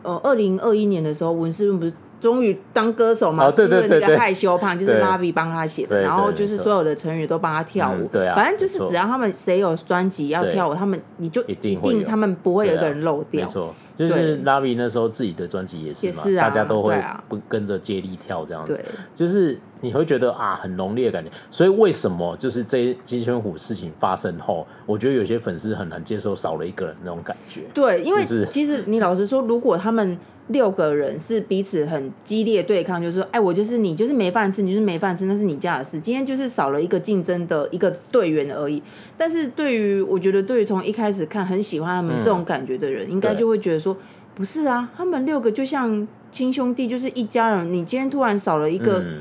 [0.03, 13.73] 呃，二零二一年的时候，文士润不是终于当歌手嘛，出了那个害羞胖，就是 Lavi 帮他写的，然后就是所有的成员都帮他跳舞，对啊，反正就是只要他们谁有专辑要跳舞，他们你就一定他们不会有一个人漏掉，没错。
[13.95, 18.85] 就是拉比那时候自己的专辑也是嘛，是啊、大家都会不跟着接力跳这样子，对
[19.15, 21.29] 就是你会觉得啊很浓烈的感觉。
[21.51, 27.61] 所以为什么就是这金宣虎事情发生后，我觉得有些粉丝很难接受少了一个人那种感觉。
[27.73, 30.17] 对，因为其实你老实说，如果他们。
[30.49, 35.97] 六个人是彼此很激烈对抗，就是说，哎，我就是你，就是没饭吃，你就是没饭吃，那是你家的事。
[35.97, 38.83] 今天就是少了一个竞争的一个队员而已。
[39.17, 43.95] 但是对于我觉得，对于从一开始看很喜欢他们这种感觉的人，嗯、应该就会觉得说，
[44.35, 47.73] 不是啊，他们六个就像亲兄弟，就是一家人。
[47.73, 48.99] 你今天突然少了一个。
[48.99, 49.19] 嗯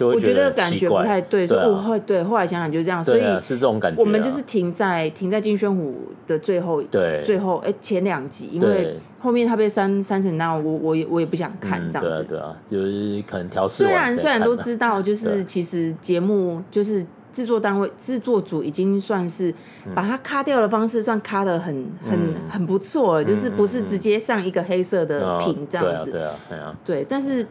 [0.00, 2.22] 我觉得感觉不太对，所以我会对。
[2.22, 4.00] 后来想想就是这样，所以是这种感觉。
[4.00, 5.94] 我们就是停在停在金宣虎
[6.26, 12.24] 的最后，对，最后哎前两集，因为后面他被删删成那样，我我也我也不想看这样子。
[12.28, 13.68] 对啊，就是可能调。
[13.68, 19.54] 虽然虽然都知道，就是其实节目就是制作单位制作组已经算是
[19.94, 22.18] 把它卡掉的方式算卡的很很
[22.50, 26.10] 很不错，就是不是直接上一个黑色的屏这样子。
[26.10, 27.46] 对啊，对啊，对，但是。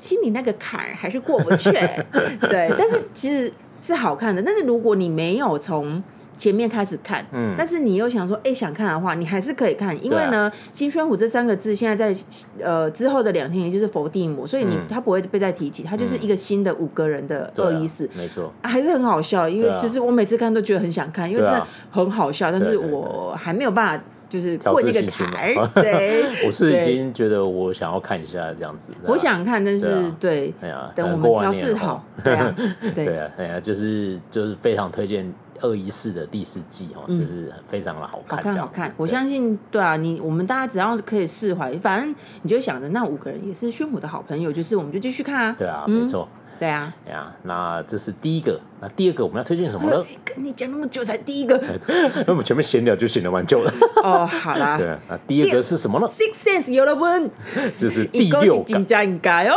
[0.00, 1.70] 心里那个坎儿还是过不去，
[2.48, 4.42] 对，但是其实是好看的。
[4.42, 6.02] 但是如果你没有从
[6.36, 12.20] 前面开始看，嗯，但是你又想说，哎、欸，想看的话，你还是可以看，因为呢，金宣虎这三个字现在在
[12.60, 24.04] 呃之后的两天，也就是佛地魔，所以你他不会被再提起，他就是一个新的五个人的二一四，没错，还是很好笑，因为就是我每次看都觉得很想看，因为真的很好笑，但是我还没有办法。
[24.28, 28.92] 就是过那个台， 对，我是已经觉得我想要看一下这样子。
[29.04, 32.54] 我想看，但是对，哎呀，等我们调试好，对啊，
[32.94, 38.94] 对啊，哎呀，就是就是非常推荐二一四的第四季哦，就是非常的好看，好看，好看。
[38.96, 46.28] 我相信，对啊，你我们大家只要可以释怀，反正你就想着那五个人也是宣武的好朋友，就是我们就继续看啊，对啊，没错。
[46.58, 50.04] 对啊，对啊，那这是第一个，那第二个我们要推荐什么呢？
[50.24, 51.60] 跟你讲那么久才第一个，
[52.26, 53.72] 那我们前面闲聊就闲聊蛮久了。
[54.02, 57.30] 哦，好啦，对啊，那第二个是什么呢？Six Sense 有了问，
[57.78, 59.56] 就是第六感，应该哦。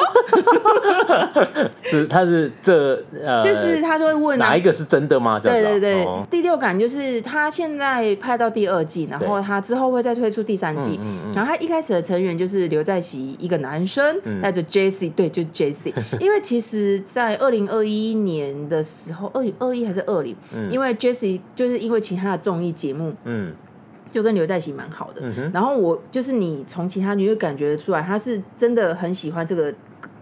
[1.83, 5.39] 是，他是这呃，就是他都会问哪一个是真的吗？
[5.39, 10.99] 对对对，第六感就是他现在拍到第二季，然后他之后会再推出第三季。
[11.35, 17.01] 然后他一开始的成员就是刘在熙一个男生带着 Jessie，对，就 Jessie，因为其实。
[17.11, 20.35] 在二零二一年的时候，二零二一还是二零？
[20.69, 23.53] 因为 Jessie 就是因为其他的综艺节目，嗯，
[24.11, 25.21] 就跟刘在锡蛮好的。
[25.53, 29.73] 然后我就是你从其他你会感觉出来，他是真的很喜欢这个。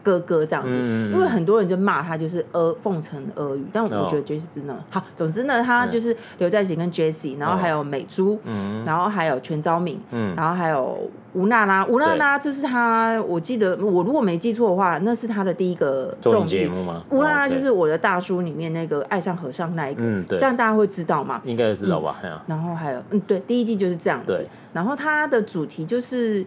[0.04, 0.76] 哥哥这样子，
[1.12, 5.04] 因为很多人就骂他就是阿奉承阿谀，但我觉得是那好。
[5.16, 8.40] 总之呢，他就是刘在锡跟 Jessie，然后还有美珠，
[8.86, 9.98] 然后还有全昭闵，
[10.36, 11.86] 然后还有吴娜拉。
[11.86, 17.04] 吴娜拉这是他，我记得我如果没记错的话，那是他的第一个综艺节目吗？
[17.10, 21.42] 吴娜拉就是我的大叔里面那个爱上和尚那一个，这样大家会知道吗？
[21.44, 22.20] 应该知道吧。
[22.48, 24.48] 然后还有，嗯，对，第一季就是这样子。
[24.72, 26.46] 然后他的主题就是，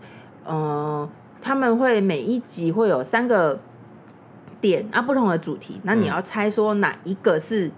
[0.48, 1.08] 嗯。
[1.42, 3.58] 他们会每一集会有三个
[4.60, 7.70] 点啊，不同的主题，那你要猜说哪一个是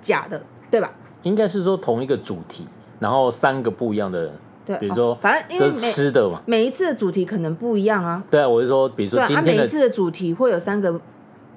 [0.00, 0.90] 假的，对吧？
[1.22, 2.66] 应该是说同一个主题，
[2.98, 4.32] 然后三个不一样的，
[4.64, 8.24] 对，比如说，反正因为吃的嘛，每一次的主题可能不一样啊。
[8.30, 11.00] 对啊，我是说，比如说今天每一次的主题会有三个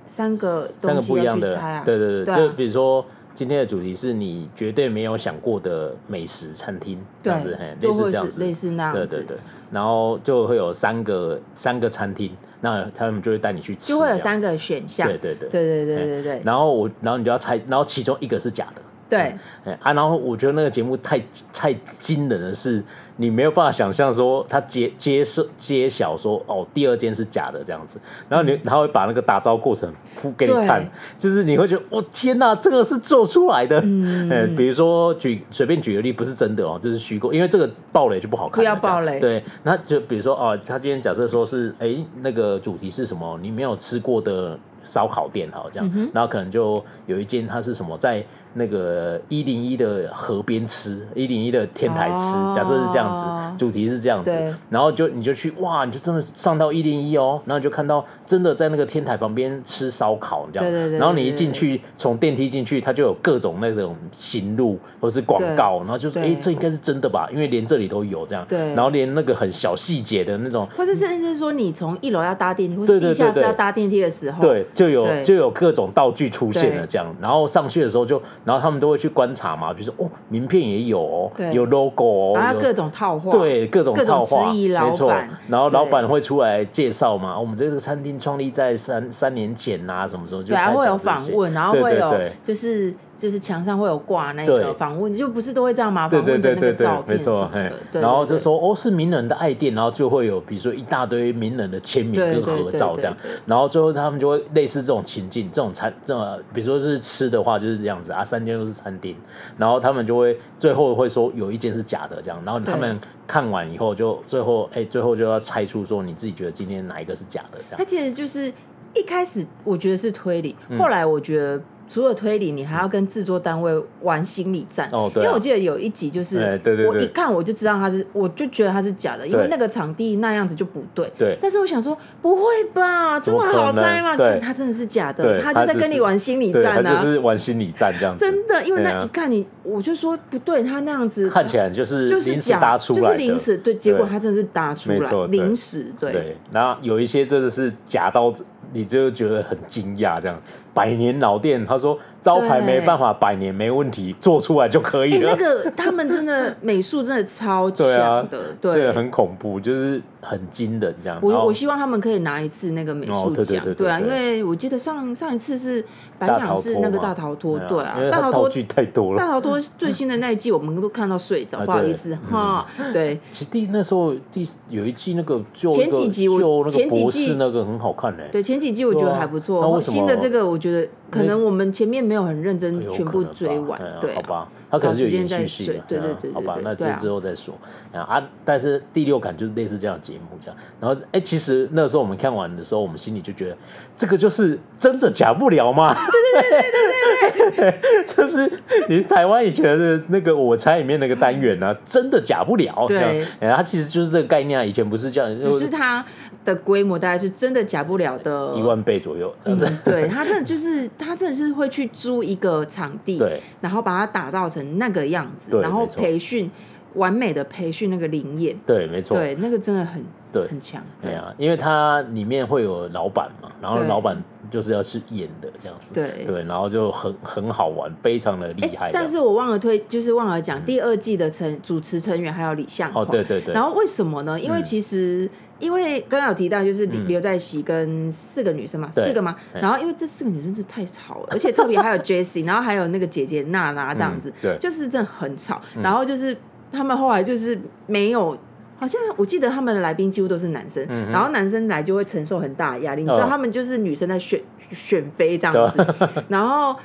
[0.05, 1.83] 三个东西要去猜啊。
[1.85, 3.03] 对对对，就比如说
[3.33, 9.37] 今天的主题是你绝对没有想过的美食餐厅，这样子，类似这样子，类似那样子，对对对。
[9.71, 16.41] 然后就会有三个三个餐厅，那他们就会带你去吃，就会有三个选项，对对对对对对对对。
[16.43, 19.19] 然后我，然后你就要猜，然后其中一个是假的，对，
[19.65, 21.21] 哎啊，然后我觉得那个节目太
[21.53, 22.83] 太惊人的是。
[23.17, 29.89] 你没有办法想象说他揭揭示揭晓说哦，第二间是假的这样子，然后你他会把那个打造过程
[30.21, 30.85] 铺给你看，
[31.17, 33.79] 就是你会觉得我、哦、天哪，这个是做出来的。
[33.81, 38.55] 嗯，嗯， 比如说举随便举个例，不是真的哦，就是虚构，因为这个暴雷就不好看。
[38.57, 39.19] 不要暴雷。
[39.19, 43.39] 对，那就比如说哦，他今天假设说是哎那个主题是什么？
[43.41, 48.23] 你没有吃过的烧烤店哈，这样，嗯、然后可能就有一间它是什么在。
[48.57, 54.31] 那个一零一的河边吃，一零一的天台吃，假设是这样子，主题是这样子，
[54.69, 78.21] 然后就你就去哇，你就真的上到一零一哦，然后就看到真的在那个天台旁边吃烧烤这样，然后你一进去，从电梯进去，它就有各种那种行路或是广告，然后就说哎，这应该是真的吧，因为连这里都有这样，然后连那个很小细节的那种，或是甚至是说你从一楼要搭电梯，或是地下室要搭电梯的时候，对，就有就有各种道具出现了这样，然后上去的时候就。
[78.45, 85.11] 然后他们都会去观察嘛，比如说哦，名片也有哦，有 logo 哦，然后各种套话，对，各种套话，没错。
[85.49, 92.93] 然后老板会出来介绍嘛，我们这个餐厅创立在三三年前呐、啊，什么时候就对，啊会有访问，然后会有就是。
[93.15, 96.09] 就是墙上会有挂那个访问，就不是都会这样吗？
[96.09, 97.49] 访问的那个照片什么
[97.91, 109.15] 的，然后就说哦，是名人的爱店，然后就会有比如说一大堆名人的签名跟合照这样，然后最后他们就会类似这种情境，这种餐这种比如说是吃的话就是这样子啊，三间都是餐厅，
[109.57, 117.77] 然后他们就会最后会说有一间是假的这样，然后他们看完以后就最后哎，最后就要猜出说你自己觉得今天哪一个是假的这样。
[117.77, 118.51] 它其实就是
[118.93, 121.61] 一开始我觉得是推理，后来我觉得。
[121.87, 123.71] 除了推理，你还要跟制作单位
[124.01, 124.89] 玩心理战。
[124.91, 125.23] 哦，对。
[125.23, 131.11] 因为我记得有一集就是，我一看我就知道他是，我就觉得他是假的，因为那个场地那样子就不对。
[131.17, 131.37] 对。
[131.41, 133.19] 但是我想说，不会吧？
[133.19, 134.15] 这么好猜吗？
[134.15, 137.03] 对，他真的是假的，他就在跟你玩心理战啊。
[137.03, 138.25] 就是玩心理战这样子。
[138.25, 143.55] 真的，因为那一看你，我就说不对，他那样子看起来就是就是假，就是临时。
[143.57, 146.11] 对，结果他真的是搭出来，临时对。
[146.11, 146.37] 对。
[146.51, 148.33] 然后有一些真的是假到
[148.73, 150.41] 你就觉得很惊讶，这样。
[150.75, 155.31] 百年老店，他说招牌没办法百年没问题，做出来就可以了。
[155.31, 161.17] 那个他们真的美术真的超 强的，对，这个很恐怖，就是很惊人这样。
[161.21, 165.81] 我我希望他们可以拿一次那个美术奖，对啊，因为我记得上上一次是
[166.19, 169.17] 白奖是那个大逃脱，对啊，大逃脱太多了。
[169.17, 172.65] 大逃脱最新的那一季我们都看到睡着，不好意思哈。
[172.91, 179.81] 对，其实第那时候第有一季那个就前几集我前几季那个很好看嘞，对，前几季我觉得还不错。
[179.81, 180.59] 新的这个我。
[180.65, 184.49] 觉得可能我们前面没有很认真全部追完，对，好吧，
[184.79, 187.53] 他可能有延续性，对对对，好吧，那这之后再说
[187.93, 188.21] 啊。
[188.43, 193.57] 但是第六感就是类似这样的节目这样，然后哎，其实那时候我们看完的时候，我们心里就觉得
[193.97, 195.95] 这个就是真的假不了吗？
[196.35, 198.51] 对对对对对对， 就是
[198.89, 206.03] 你台湾以前的那个我猜里面那个单元呢，真的假不了，对，哎，它其实就是这个概念啊，以前不是这样，只是它。
[206.43, 209.65] 的规模大概是真的假不了的一万倍左右，这样子。
[209.65, 216.49] 嗯，对，他真的就是他真的是会去租一个场地，对，然后把它打造成那个样子，然后培训
[216.95, 220.47] 完美的培训那个灵验，对，没错，对，那个真的很对。
[220.47, 221.13] 很强，对。
[221.13, 224.21] 啊，因为它里面会有老板嘛，然后老板
[224.51, 226.25] 就是要去演的这样子，对。
[226.25, 228.91] 对，然后就很很好玩，非常的厉害。
[228.93, 234.39] 但是我忘了推，就是忘了讲第二季的成主持成员还有李相，哦，对对对，然后为什么呢？
[234.39, 235.29] 因为其实。
[235.59, 239.35] 因为刚刚有提到，就是刘在熙跟四个女生嘛，四个嘛。
[239.53, 244.57] 然后因为这四个女生是太吵了，而且特别还有 Jessie，然后还有那个姐姐娜娜这样子，对。
[244.59, 245.61] 就是真的很吵。
[245.81, 246.35] 然后就是
[246.71, 248.37] 他们后来就是没有。
[248.77, 253.03] 好像我记得他们的来宾几乎都是男生，嗯、然后男生来就会承受很大的压力。
[253.03, 254.37] 哦、你知道他们就是女生在选
[254.69, 255.95] 选妃这样子，
[256.27, 256.75] 然后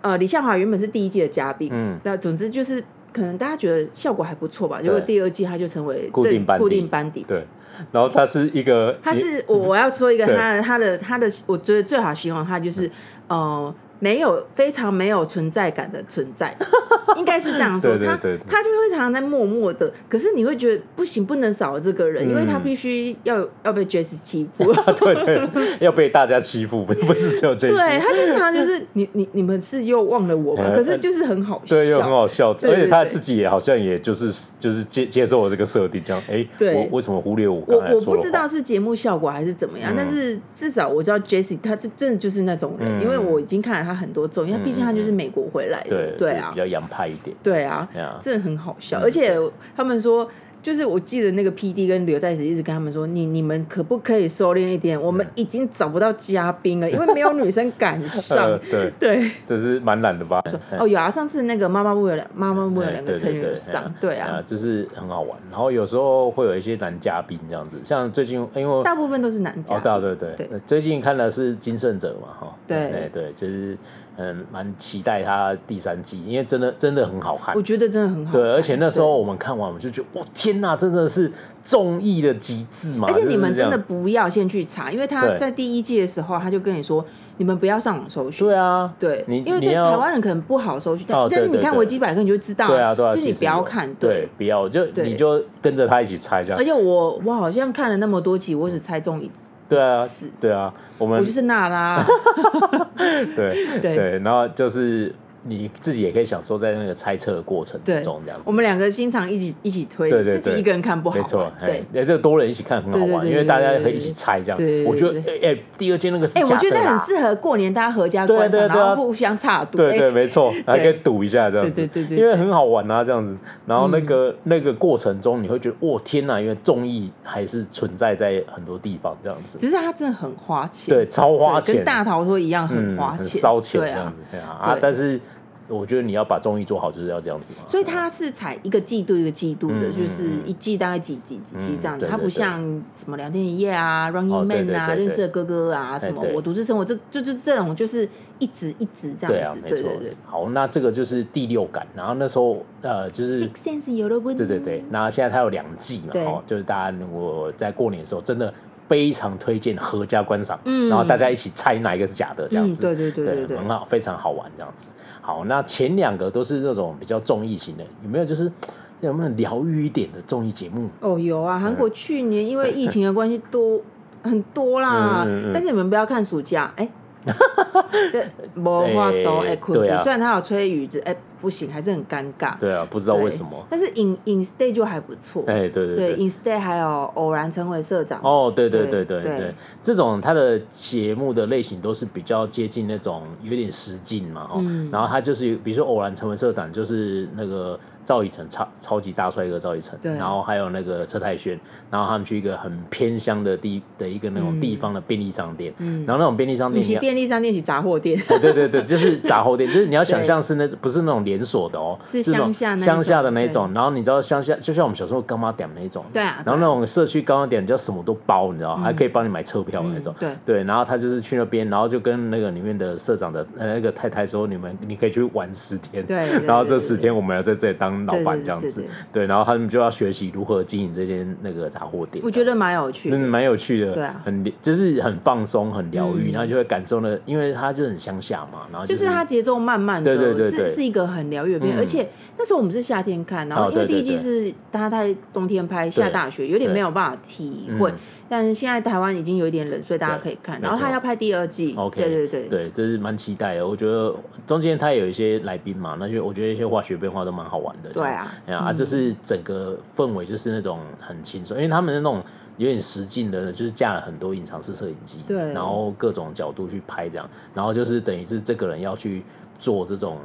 [0.00, 7.46] 呃，李向华原本是第一季的嘉宾，嗯，那总之就是可能大家觉得效果还不错吧，结果第二季他就成为固定固定班底，对。
[7.92, 12.90] 然后他是一个，他是我我要说一个他的他的他的，我觉得最好形容他就是
[13.28, 13.74] 呃。
[13.98, 16.54] 没有非常没有存在感的存在，
[17.16, 17.96] 应该是这样说。
[17.96, 18.16] 他
[18.46, 24.70] 他就会常常在默默的，可是你会觉得不行，不能少了这个人，因为他必须要要被 Jesse 欺负，
[25.00, 27.68] 对对，要被大家欺负，不是只有 Jesse。
[27.74, 30.70] 对，他就常常就是 你你你们是又忘了我吗？
[30.74, 34.30] 可是就是很好笑，对，又很好笑，而且他自己也好像也就是
[34.60, 37.64] 就是接接受了这个设定，这样哎，我为什么忽略我？
[37.66, 43.86] 我我不知道是节目效果还是怎么样，但是至少我知道 Jesse 他这真的就是那种人，因为我已经看了。
[43.86, 47.88] 他很多种，因为毕竟他就是美国回来的，对对啊，比较洋派一点，对啊，
[48.20, 49.00] 真的很好笑。
[49.00, 49.36] 而且
[49.74, 50.28] 他们说，
[50.66, 55.00] 就是我记得那个 P D 跟刘在石一直跟他们说，你你们可不可以收敛一点？
[55.00, 58.58] 我们已经找不到嘉宾了，因为没有女生敢上。
[58.68, 60.42] 对 对，这是蛮懒的吧？
[60.76, 65.38] 哦，有啊，上次那个妈妈木有两妈妈木有两个成员上，对啊，就是很好玩。
[65.52, 73.78] 然后有时候会有一些男嘉宾这样子，像最近因为大部分都是男嘉宾，对对对，最近看的是金圣哲嘛，哈，对对，就是。
[74.18, 77.54] 嗯，蛮期待他第三季，因为真的真的很好看。
[77.54, 78.40] 我觉得真的很好看。
[78.40, 81.30] 对，而且那时候我们看完，我们就觉得，哇，天哪，真的是
[81.64, 83.06] 综艺的极致嘛！
[83.08, 87.04] 而且你们真的不要先去查，因为他在第一季的时候，他就跟你说，
[87.36, 88.46] 你们不要上网搜寻。
[88.46, 92.68] 对啊，对，因为在台湾人可能不好搜寻，但但是你看维基百科，你就知道。
[92.68, 96.58] 对啊，对啊，就你不要看，对，不要，就你就跟着他一起猜这样。
[96.58, 99.30] 而且我我好像看了那么多集，我只猜中一。
[99.68, 100.04] 对啊，
[100.40, 102.04] 对啊，我们我就是娜拉，
[103.36, 105.14] 对 对，然后就是。
[105.48, 108.42] 你自己也可以享受在那个猜测的过程之中，这样子。
[108.46, 111.16] 我们两个经常一起一起推，自己一个人看不好。
[111.16, 114.86] 没错，对，哎，这多人一起看很好玩，因为大家可以一起猜这样。
[114.86, 119.78] 我觉得，哎，第二季那个，哎，我觉得很适合过年大家合家观赏，然后互相插赌。
[119.78, 121.72] 对对，没错， 还可以赌一下这样子。
[121.72, 123.36] 对对对，因为很好玩啊，这样子。
[123.66, 126.40] 然后那个那个过程中，你会觉得，哇，天哪！
[126.40, 129.58] 因为综艺还是存在在很多地方这样子。
[129.58, 134.18] 只是它真的很花钱，对，超花钱，跟大逃脱一样很花钱，烧钱这样子。
[134.30, 135.20] 对啊，啊，但是。
[135.68, 137.58] 我觉得你要把综艺做好，就是要这样子嘛。
[137.66, 142.06] 所以它是采一个季度一个季度的，就是一季大概几几几期这样子。
[142.08, 142.60] 它不像
[142.94, 148.08] 什么两天一夜啊、Running Man 啊、认识的哥哥啊什么我独自生活，这就就这种就是
[148.38, 149.60] 一直一直这样子。
[149.68, 150.16] 对对对。
[150.24, 151.86] 好，那这个就是第六感。
[151.94, 154.36] 然后那时候呃，就是 Six Sense 有了问。
[154.36, 154.84] 对对对。
[154.90, 156.12] 那现在它有两季嘛？
[156.26, 158.52] 哦，就是大家如果在过年的时候，真的
[158.88, 160.58] 非常推荐合家观赏。
[160.64, 160.88] 嗯。
[160.88, 162.82] 然后大家一起猜哪一个是假的，这样子。
[162.82, 163.56] 对对对对对。
[163.56, 164.86] 很好，非常好玩这样子。
[165.26, 168.48] 好，那前两个都是那种比较综艺型的，有没有就是
[169.02, 170.88] 有没有疗愈一点的综艺节目？
[171.00, 173.80] 哦，有啊，韩国去年因为疫情的关系多
[174.22, 176.88] 很多啦，嗯嗯、但是你们不要看暑假，哎、
[177.26, 181.18] 欸，对，魔法都哎困，虽然他有吹雨子，哎、欸。
[181.40, 182.58] 不行，还是很尴尬。
[182.58, 183.64] 对啊，不知道为什么。
[183.70, 185.44] 但是 In Instead 就还不错。
[185.46, 188.20] 哎，对对对，Instead 还有偶然成为社长。
[188.22, 201.58] 哦，对对对对对，这种他的节目的类型都是比较接近那种有点实境嘛，哦，然后他就是比如说偶然成为社长，就是那个赵以成超超级大帅哥赵以成，然后还有那个车太轩，
[201.90, 205.74] 然后他们去一个很偏乡的地的一个那种地方的便利商店，
[206.06, 208.16] 然后那种便利商店，其实便利商店是杂货店。
[208.40, 242.06] 对对对，就是杂货店，就是你要想象是那不是那种连锁的哦，是乡下乡下的那种，然后你知道乡下就像我们小时候干妈点那种，对啊，然后那种社区干妈点叫什么都包，你知道，还可以帮你买车票那种，对对，然后他就是去那边，然后就跟那个里面的社长的呃那个太太说，你们你可以去玩十天，对，然后这十天我们要在这里当老板这样子，对，然后他们就要学习如何经营这间那个杂货店，我觉得蛮有趣，嗯，蛮有趣的，对啊，很就是很放松，很疗愈，然后就会感受了，因为他就很乡下嘛，然后就是他节奏慢慢的，是是一个很疗愈的片，而且。
[242.38, 247.90] 那时候我们是夏天看，然后因为第一季是他在冬天拍，下大雪，有点没有办法体会。
[248.28, 250.60] 但是现在台湾已经有一点冷，所以大家可以看。
[250.60, 253.66] 然后他要拍第二季，对对对对，这是蛮期待的。
[253.66, 254.14] 我觉得
[254.46, 257.85] 中间他有一些来宾嘛，那就我觉得一些化学变化都蛮好玩的。
[257.92, 262.22] 对啊，啊，就是整个氛围就是那种很轻松，因为他们那种
[262.56, 269.22] 有点实境的，就是架了很多隐藏式摄影机，对，然后各种角度去拍这样，然后就是等于是这个人要去
[269.58, 270.18] 做这种。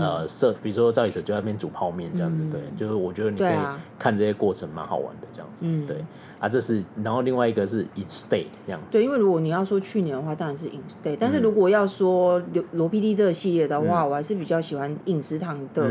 [0.00, 3.56] 呃，设比如说赵以成就在那边煮泡面这样子，对，就是我觉得你可以
[3.96, 6.04] 看这些过程蛮好玩的这样子，对
[6.40, 8.80] 啊，这是然后另外一个是 Instead 这样。
[8.80, 15.88] 子，对，因为如果你要说去年的话，当然是 Instead，但是如果要说罗罗 PD 这个系列的话，我还是比较喜欢饮食堂的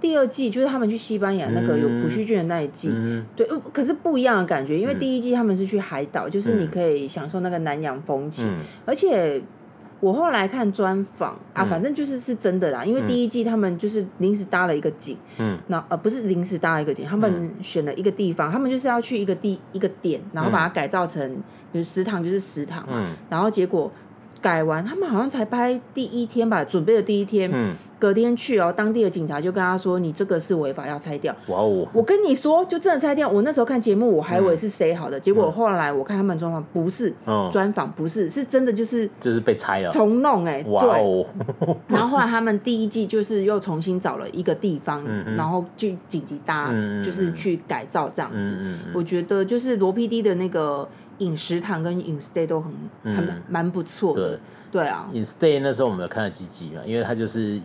[0.00, 9.42] 第二季就是他们去西班牙那个有朴叙俊的那一季，嗯、对，可是不一样的感觉，因为第一季他们是去海岛，嗯、就是你可以享受那个南洋风情，嗯、而且
[10.00, 21.28] 我后来看专访啊，反正就是是真的啦，因为第一季他们就是临时搭了一个景，嗯，那呃不是临时搭了一个景，他们选了一个地方，他们就是要去一个地一个点，然后把它改造成，
[21.72, 23.90] 比如食堂就是食堂嘛，嗯、然后结果
[24.40, 27.74] 改完，他们好像才拍第一天吧，准备的第一天，嗯。
[28.00, 31.84] 隔天去哦，当地的警察就跟他说：“你这个是违法，要拆掉。”哇哦！
[31.92, 33.28] 我跟你说，就真的拆掉。
[33.28, 37.12] 我那时候看节目，我还以为是谁好的，结果后来我看他们专访，不是
[37.50, 41.26] 专访，不是，是真的就是就是被拆了，重弄哎，哇哦！
[41.88, 45.04] 然后后来他们第一季就是又重新找了一个地方，
[45.36, 46.72] 然后就紧急搭，
[47.02, 48.56] 就是去改造这样子。
[48.94, 50.88] 我觉得就是罗 PD 的那个
[51.18, 52.72] 饮食堂跟饮 stay 都很
[53.14, 54.38] 很蛮不错的。
[54.70, 54.86] 对。
[54.86, 57.58] 啊，In Stay 那时候我们有看了几集嘛，因为它就是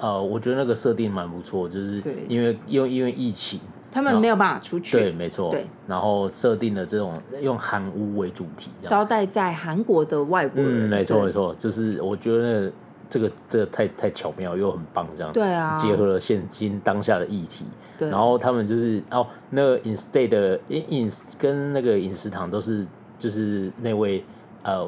[0.00, 3.60] 呃，我觉得那个设定蛮不错，就是因为因为因为疫情，
[3.92, 12.72] 他们没有办法出去，对，没错，对，然后设定了这种用韩屋为主题，招待在韩国的外国人，嗯，没错没错，就是我觉得那个
[13.08, 17.64] 这个这个太太巧妙又很棒，这样对啊，结合了现今当下的议题，
[17.96, 22.84] 对，然后他们就是哦，那个 In Stay 的饮饮跟那个饮食堂都是
[23.18, 24.24] 就是那位。
[24.64, 24.86] 呃，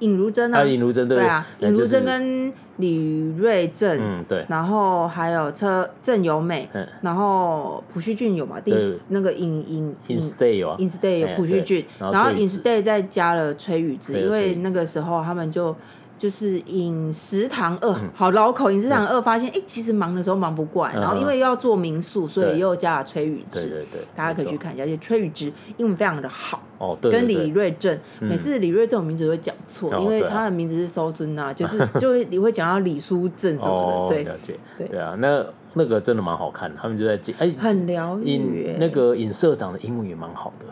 [0.00, 1.24] 尹如珍啊，尹如珍对。
[1.24, 6.68] 啊，尹如珍跟李瑞镇，嗯对，然后还有车郑由美，
[7.02, 8.58] 然后朴叙俊有嘛？
[8.58, 8.74] 第
[9.08, 15.76] 那个尹尹尹 stay 有啊，尹 stay 有朴叙俊，然后尹 stay 再加了崔宇植，因为那个时候他们就。
[16.18, 18.70] 就是饮食堂二，好老口。
[18.70, 23.68] 饮食堂二发现，哎，其实忙的时候忙不过来，然后因为要做民宿，所以又加了崔宇植。
[23.68, 26.62] 对对对，大家可以去看一下，而且崔宇植英文非常的好。
[26.78, 27.10] 哦，对。
[27.12, 34.14] 跟李瑞镇，每次李瑞镇这种名字都会讲错，因为他的名字是收尊呐， 就是就会你会讲到李书正什么的。
[34.14, 34.58] 对，了解。
[34.76, 35.44] 对对啊，那
[35.74, 38.76] 那个真的蛮好看的，他们就在讲，哎，很疗愈。
[38.78, 40.66] 那个尹社长的英文也蛮好的。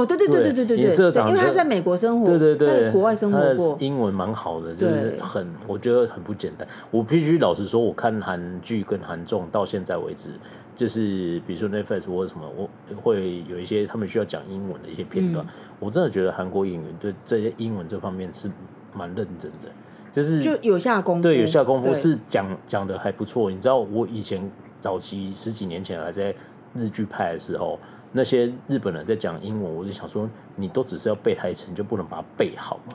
[0.00, 6.66] 哦，对对对对对对对，因为他在美国生活，对对对，在国外生活过，英文蛮好的，就是很，我觉得很不简单。
[6.90, 10.30] 我必须老实说，我看韩剧跟韩综到现在为止，
[10.76, 12.68] 就是比如说 Netflix 或者什么，我
[13.02, 15.44] 会有一些他们需要讲英文的一些片段，
[15.78, 18.50] 我真的觉得韩国演员对这些英文这方面是
[18.94, 19.68] 蛮认真的，
[20.12, 23.50] 就是就有下功夫，对，有下功夫是讲讲的还不错。
[23.50, 26.34] 你知道我以前早期十几年前还在
[26.74, 27.78] 日剧拍的时候。
[28.12, 32.94] 那些日本人在讲英文，我就想说，你都只是要背台词，你就不能把它背好吗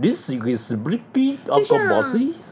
[0.00, 1.78] ？This is 就像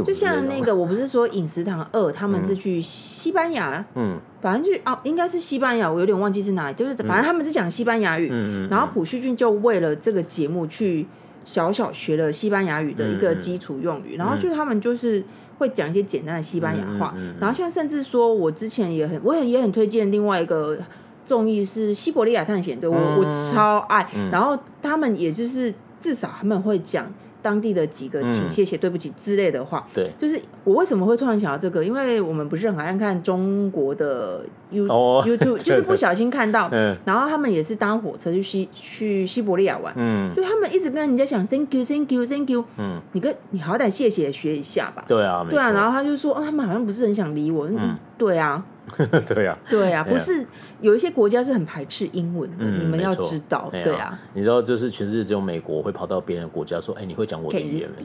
[0.05, 11.07] 就像那个，我不是说饮食堂二，他们是去西班牙，嗯，反正去哦，应该是西班牙，我有点忘记是哪里，就是反正他们是讲西班牙语，嗯嗯，然后朴叙俊就为了这个节目去
[11.45, 15.25] 小小学了西班牙语的一个基础用语，然后就他们就是
[15.59, 20.79] 会讲一些简单的西班牙话，然后现在甚至说我之前也很，我也也很推荐另外一个。
[21.27, 24.09] 综艺是西伯利亚探险队，我我超爱。
[24.33, 27.07] 然后他们也就是至少他们会讲
[27.43, 29.87] 当地的几个请谢谢对不起之类的话。
[29.93, 31.85] 对，就是我为什么会突然想到这个？
[31.85, 36.69] 因为我们不是很爱看中国的 You YouTube， 就是不小心看到，
[37.05, 45.05] 然后他们也是搭火车去西去西伯利亚玩，嗯，就他们一直跟人家讲 Thank you, Thank you, Thank you，嗯，你跟你好歹谢谢学一下吧。
[45.07, 48.65] 对啊，对啊，然后他就说，哦，他们好像不是很想理我，嗯，对啊。
[49.29, 50.47] 对呀，对呀，不是
[50.81, 54.19] 有一些国家是很排斥英文的，你们要知道，对啊。
[54.33, 57.97] 你知道，就是全世界只有美国会跑到别人的国家说：“哎，你会讲我的语言吗？”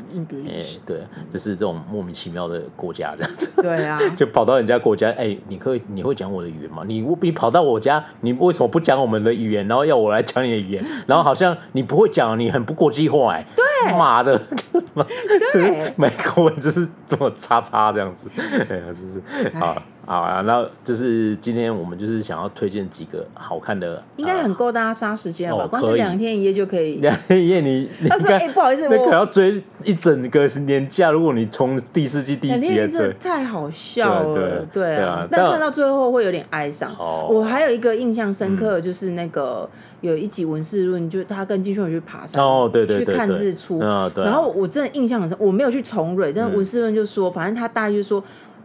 [0.47, 1.01] 哎，对，
[1.31, 3.51] 就是这种莫名其妙的国家这样子。
[3.61, 6.83] 对啊， 就跑到人家国家，哎，你可以，你会讲我的语言吗？
[6.87, 10.85] 你你跑到我家，你为什么不讲我们的语言，然后要我来讲你的语言？
[11.05, 14.39] 然后好像你不会讲，你很不国际化，哎，对，妈的，
[15.53, 19.81] 对，美国人就是这么叉叉这样子，哎呀，就是啊。
[20.11, 25.67] 好啊，那就是今天我们就是想要推荐几个好看的，应该很够大家杀时间了吧？
[25.67, 26.95] 光是两天一夜就可以。
[26.95, 31.09] 两天一夜， 你他说：“哎，不好意思，我可要追一整个年假。
[31.11, 35.25] 如果你从第四季第一集，这太好笑了，对啊。
[35.31, 36.93] 但看到最后会有点哀伤。
[37.29, 39.69] 我还有一个印象深刻，就是那个
[40.01, 43.79] 有一集文世论，就他跟金秀荣去爬山，哦，对对，去看日出。
[43.79, 48.21] 然后我真的印象很深，我没有去重蕊，但文世论就说，反正他大概就说。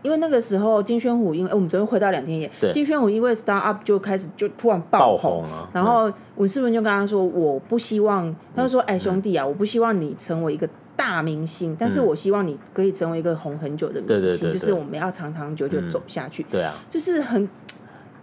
[0.07, 17.48] 因为那个时候金宣虎，因为我们昨天回到两天一夜，金宣虎因为 Start Up 就开始就突然爆红，然后文世文就跟他说：“我不希望，他就说，哎兄弟啊，我不希望你成为一个大明星，但是我希望你可以成为一个红很久的明星，就是我们要长长久久走下去。”对啊，就是很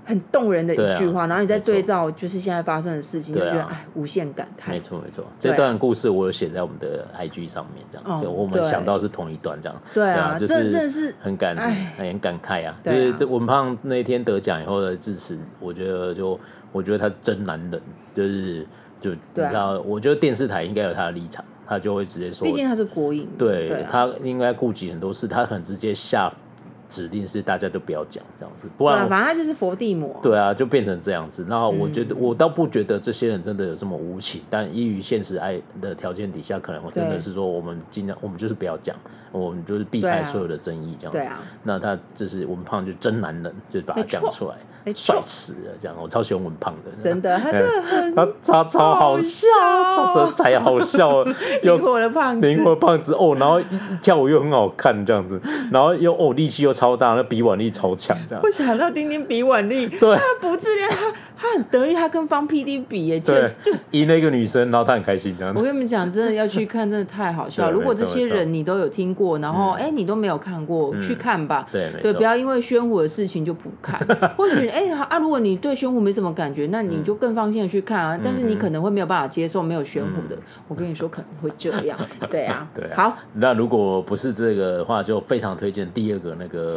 [0.06, 4.72] 很动人的一句话，然后你再对照就是现在发生的事情，就觉得哎，无限感慨。
[4.72, 9.82] 没错没错，这段故事我有写在我们的 IG 上面，这样，我们想到是同一段这样。
[9.94, 11.56] 对啊，这真的是很感
[11.98, 12.78] 很感慨啊！
[12.84, 16.40] 就是这文胖那天得奖以后的致辞，我觉得就
[16.72, 17.82] 我觉得他真男人，
[18.16, 18.68] 就是
[19.00, 26.34] 就你知道，我觉得电视台应该有他的立场，他就会直接说，毕竟他是国营，对他应该顾及很多事，他很直接下。
[26.94, 30.16] 指令是大家都不要讲这样子，不然反正他就是佛地魔。
[30.22, 31.44] 对啊，就变成这样子。
[31.50, 38.96] 那我觉得，我倒不觉得这些人真的有这么无情，但依于现实爱的条件底下，可能我真的是说，我们尽量，我们就是不要讲，
[39.32, 41.18] 我们就是避开所有的争议这样子。
[41.18, 41.40] 对啊。
[41.64, 44.56] 那他就是文胖，就真男人，就把他讲出来。
[44.94, 49.48] 帅死了，这样我超喜欢文胖的，真的， 他真的很，他他超好笑，
[50.14, 51.34] 他太好笑了，
[51.64, 53.62] 灵活的胖子，灵活胖子哦，然后
[54.02, 55.40] 跳舞又很好看，这样子，
[55.72, 58.44] 然后又哦力气又超大，那比腕力超强，这样。
[58.44, 65.60] 我想到丁丁比腕力， 对，他不自恋，他他很得意，他跟方 PD 比耶，就就赢了一个女生，然后他很开心这样子。
[65.60, 67.72] 我跟你们讲，真的要去看，真的太好笑。
[67.72, 71.66] 如果这些人你都有听过，然后哎你都没有看过，去看吧。
[71.72, 73.98] 对对，不要因为宣虎的事情就不看，
[74.36, 75.54] 或许 哎啊，如果你。
[75.54, 78.18] 你对宣虎没什么感觉，那你就更放心的去看啊。
[78.18, 81.96] 嗯、但是你可能会没有办法接受没有宣虎的，嗯、我跟你说可能会这样。
[82.28, 82.96] 对啊，对啊。
[82.96, 86.73] 好，那如果不是这个的话，就非常推荐第二个那个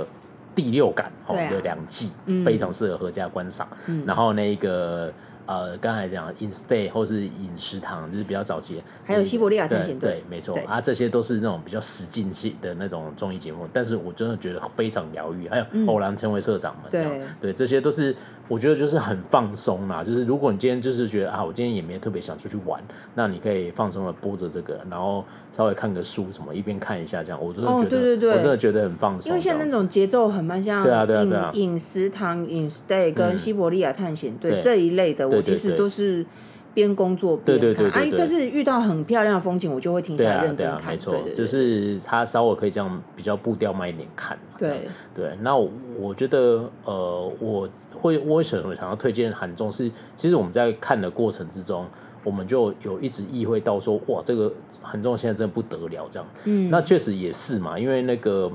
[0.54, 3.68] 第六感哦，有两季，嗯、非常适合合家观赏。
[3.86, 5.12] 嗯、然后那个。
[5.48, 10.58] 呃，刚才讲 In Stay 或是饮食堂，就是比较早期，还有西伯利亚探险队，对，没错。
[10.66, 15.48] 啊，这些都是那种比较实境性的那种综艺节目，但是我真的觉得非常疗愈。
[15.48, 18.12] 还有偶然成为社长嘛，对，对，这些都是
[18.48, 20.04] 我觉得就是很放松啦。
[20.04, 22.82] 就是如果你今天就是觉得啊，我今天也没特别想出去玩，
[23.14, 29.28] 那你可以放松的播着这个，然后稍微看个书什么，一边看一下这样，我真的觉得，对对对，我真的觉得很放松。
[29.28, 35.28] 因为像那种节奏很慢，像对啊对啊，饮食堂、In Stay 跟西伯利亚探险队这一类的。
[35.28, 36.24] 我其实都是
[36.72, 40.92] 边工作边看，哎，但是遇到很漂亮的风景，我就会停下来认真看。
[40.92, 44.38] 没错，就是他稍微可以这样比较步调慢一点看。
[44.58, 47.68] 对对，那我觉得呃，我
[48.00, 51.86] 会为什么想要推荐韩综是，其实我们在看的过程之中，
[52.22, 56.28] 我们就有一直意会到说，哇，这个韩综现在真的不得了，这样。
[56.44, 58.50] 嗯，那确实也是嘛，因为那个。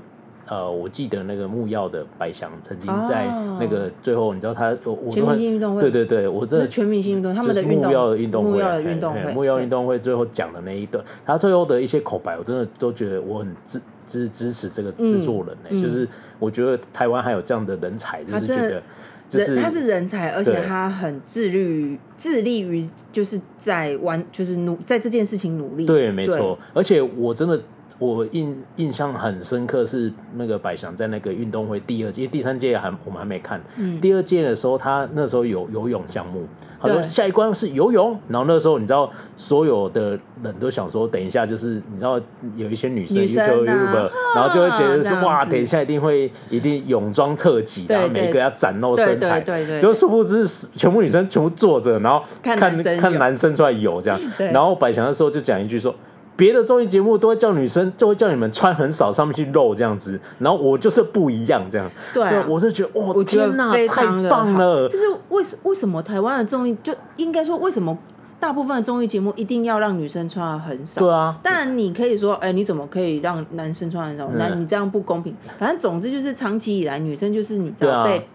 [0.48, 3.26] 呃，我记得那个木曜的白翔曾经在
[3.58, 4.76] 那个最后，你知道他
[5.10, 16.06] 全明星运动会，对对对，我这全明星运动他们的木曜的运动会，木曜的运动会，木曜运动会最后讲的那一段，他最后的一些口白，我真的都觉得我很支支支持这个制作人呢，就是
[16.38, 18.84] 我觉得台湾还有这样的人才，就是觉得
[19.32, 27.60] 就是他是人才，而且他很自律，致力于就是在玩，就是努在这件事情努力，对，没错，而且我真的。
[28.02, 33.62] 我印印象很深刻是那个百祥在那个运动会第二届，第三届还我们还没看。
[33.78, 36.48] 嗯、第二届的时候，他那时候有游泳项目，
[36.82, 38.20] 他说下一关是游泳。
[38.28, 42.20] 然后那时候你知道，所有的人都想说，等一下就是你知道
[42.56, 49.40] 有一些女生，女生啊、然后就会觉得说哇，等一下一定会一定泳装特辑，然后每个要展露身材。
[49.42, 54.20] 对对对，就殊不知全部女生全部坐着，然后看看男，看男生出来游这样。
[54.52, 55.94] 然后百祥的时候就讲一句说。
[56.38, 60.20] 别的综艺节目都会叫女生，就会叫你们穿很少，上面去露这样子。
[60.40, 61.88] 然后我就是不一样这样。
[62.14, 64.88] 对，我是觉得哇，天哪，太棒了！
[64.88, 67.96] 就是为什为什么台湾的综艺就应该说，为什么
[68.40, 71.02] 大部分的综艺节目一定要让女生穿的很少？
[71.02, 71.38] 对啊。
[71.44, 74.28] 当然你可以说，哎、欸，你怎么可以让男生穿很少？
[74.34, 75.36] 那、嗯、你这样不公平。
[75.60, 78.28] 反正总之就是长期以来，女生就是你知道被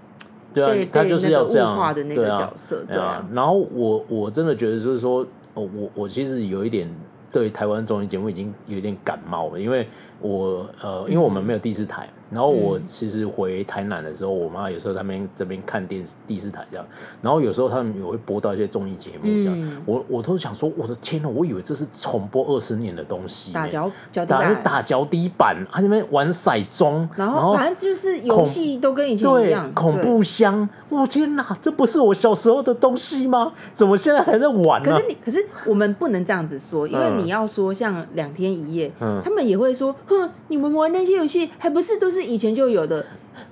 [0.54, 2.84] 对啊，被她就是要这样物化的那个角色。
[2.86, 2.98] 对啊。
[2.98, 6.88] 对啊，然后我我真的觉得就是说，哦我我其实有一点。
[7.36, 9.86] 对台湾综艺节目已经有点感冒了，因为
[10.20, 12.08] 我呃，因为我们没有第四台。
[12.36, 16.84] 然后我其实回台南的时候，我妈有时候他们这边看电视第四台这样，
[17.22, 33.54] 然后有时候他们也会播到一些综艺节目这样，我我都想说，我的天呐，我以为这是重播二十年的东西，打脚脚底板，打脚底板，他那边玩骰盅，然后反正就是游戏都跟以前一样，恐怖箱，我天哪，这不是我小时候的东西吗？
[33.74, 34.90] 怎么现在还在玩呢？
[34.90, 38.92] 可是你，可是我们不能这样子说，因为你要说像两天一夜，
[39.24, 42.25] 他们也会说，哼，你们玩那些游戏还不是都是。
[42.26, 43.04] 是以前就有的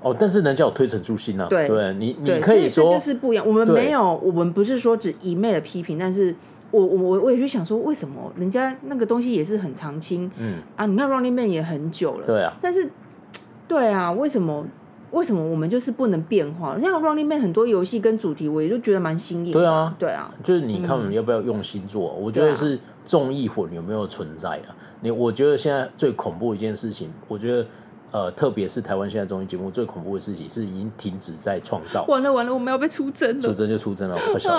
[0.02, 1.46] 哦，但是人家有推陈出新啊。
[1.48, 3.46] 对，对你，你可以说这就是不一样。
[3.46, 6.34] 我们没有，我们不是说只一昧的批评，但是
[6.70, 10.30] 我我我也去想说，为什么人家那个东西也是很长青？
[10.36, 12.52] 嗯啊，你看 Running Man 也很久了，对啊。
[12.60, 12.90] 但是，
[13.66, 14.66] 对啊，为什么
[15.12, 16.78] 为什么我们就是不能变化？
[16.80, 19.52] 像 Running Man 很多游戏跟主题，我也就觉得蛮新颖。
[19.52, 22.14] 对啊，对啊，就是你看我们要不要用心做？
[22.18, 24.76] 嗯、我觉得是综艺魂有没有存在啊？
[25.00, 27.66] 你我觉得现在最恐怖一件事情，我觉得。
[28.14, 32.04] 呃，特别是台湾现在综艺节目最恐怖的事情是已经停止在创造。
[32.04, 33.42] 完了完了，我们要被出征了。
[33.42, 34.50] 出征就出征了，我小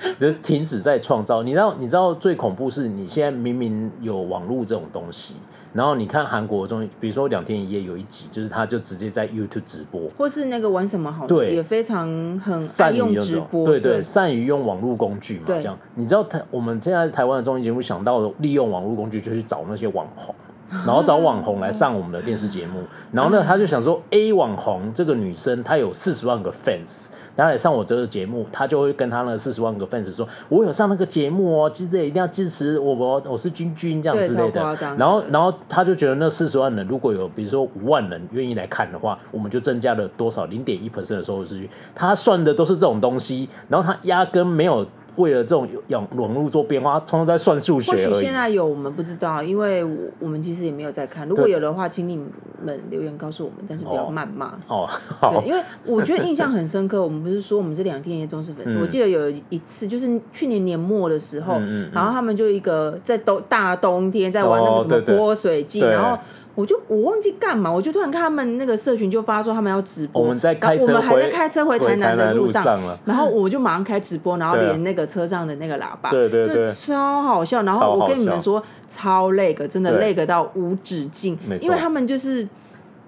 [0.00, 0.14] 心。
[0.18, 1.42] 就是停止在创造。
[1.42, 5.34] 你知道你知道最恐怖是你现在明明有网络这种东西。
[5.74, 12.06] 然后你看韩国综艺，比如说两天一夜有一集，就是他就直接在 YouTube 直播，或是那个玩什么好，对，也非常
[12.38, 15.78] 很善用直播，对对，善于用网络工具嘛，这样。
[15.94, 20.34] 你知道台我们现在台湾的综艺节目想到利用网络工具，就去找那些网红，
[20.86, 22.80] 然后找网红来上我们的电视节目，
[23.12, 27.08] 然后呢，他就想说 A 网红这个女生她有四十万个 fans。
[27.34, 34.60] 然后来上我这个节目，他就会跟她那四十万个 fans 说：“我有上那个节目哦，记得一定要支持我，我我是君君这样之类的。”
[34.98, 41.70] 然后，然后他就觉得那四十万人如果有比如说五万人愿意来看的话，我们就增加了多少零点一 percent 的收视率。
[41.94, 44.86] 他算的都是这种东西，然后他压根没有。
[45.16, 47.90] 为了这种网网络做变化，通通在算数学。
[47.90, 49.84] 或许现在有，我们不知道，因为
[50.18, 51.28] 我们其实也没有在看。
[51.28, 54.88] 如果有的话，请你们留言告诉我们，但是不要谩骂哦。
[55.20, 57.02] 哦，对，因为我觉得印象很深刻。
[57.02, 61.60] 我们不是说我们这两天也忠实粉丝，嗯、我记得有一次就是去年年末的时候，
[61.92, 66.18] 然后他们就一个在冬大冬天在玩那个什么泼水季，然后。
[66.54, 77.62] 我就我忘记干嘛，我就突然看他们那个社群就发说他们要直播，我们在开车，我们还在开车回台南的路上，路上然后我就马上开直播，然后连那个车上的那个喇叭，对对对，就超好笑。
[77.62, 82.46] 然后我跟你们说，超累个，真的累个到无止境，因为他们就是，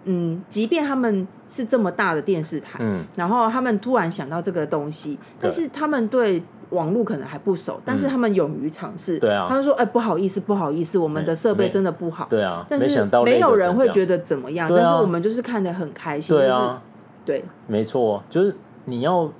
[0.04, 6.42] 嗯，即便他们是这么大的电视台，嗯，然后他们突然想到这个东西，但是他们对。
[6.74, 9.18] 网络可能还不熟，但是他们勇于尝试。
[9.18, 12.86] 对啊，他们说：“哎，不好意思，不好意思，我们的设备真的不好。”对啊，但是
[13.24, 14.68] 没有人会觉得怎么样。
[14.68, 16.36] 但是我们就是看得很开心。
[16.36, 16.82] 对啊，
[17.24, 18.54] 对，没错，就是
[18.84, 19.30] 你要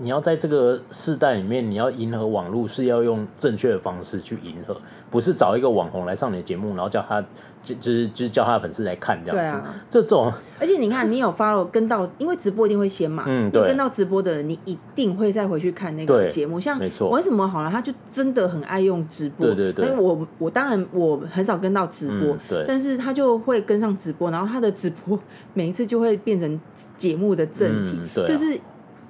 [0.00, 4.76] 你要在这个世代里面，你要迎合网络，是要用正确的方式去迎合，
[5.10, 7.24] 不是找一个网红来上你的节目，然后叫他。
[7.64, 16.58] 就就是就是叫他的粉丝来看这样子，啊、这种，而且你看，你有 follow 跟到，因为直播一定会先嘛，嗯，对，跟到直播的人，你一定会再回去看那个节目。
[16.58, 19.86] 像没错，为什么好了，他就真的很爱用直播，对对对。
[19.86, 25.16] 因为我我当然我很少跟到直播，嗯、对，但是他就会跟上直播，然后他的直播
[25.54, 26.60] 每一次就会变成
[26.96, 28.58] 节目的正题，嗯对啊、就是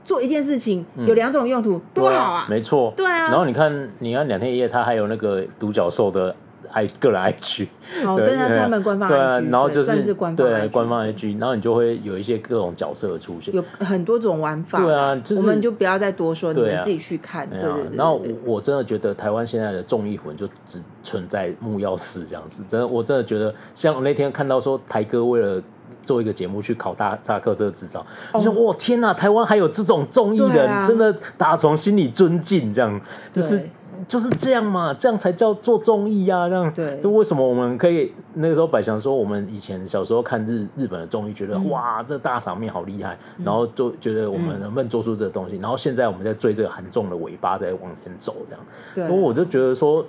[0.05, 3.29] 做一件事情有两种用途，嗯、多好啊，没错，对啊。
[3.29, 6.35] 然后你看，你看两天一夜，他还有那个独角兽的。
[6.75, 7.67] I 个人 IG，
[8.07, 17.95] 哦，对，那是他们官方 IG，然后就是算是官方对官方 IG，然后你就会有一些各种角色的出现，有很多种玩法，对啊，我们就不要再多说，你们自己去看，对对对。
[17.95, 25.63] 然后我真的觉得台湾现在的综艺魂就只存在木曜四这样子，真的，我真的觉得，像我那天看到说台哥为了
[26.05, 33.01] 做一个节目去考大萨克这个执照，你说哇天哪，台湾还有这种综艺人，真的打从心里尊敬，这样。
[33.33, 33.61] 就是。
[34.09, 36.49] 就是这样嘛，这样才叫做综艺呀。
[36.49, 48.65] 这样，对，就为什么我们可以那个时候百祥说，我们以前小时候看日日本的综艺，觉得、嗯、哇，这大场面好厉害，嗯、然后就觉得我们能不能做出这个东西，嗯、然后现在我们在追这个韩综的尾巴在往前走，这样。
[48.93, 50.05] 对，所以我就觉得说，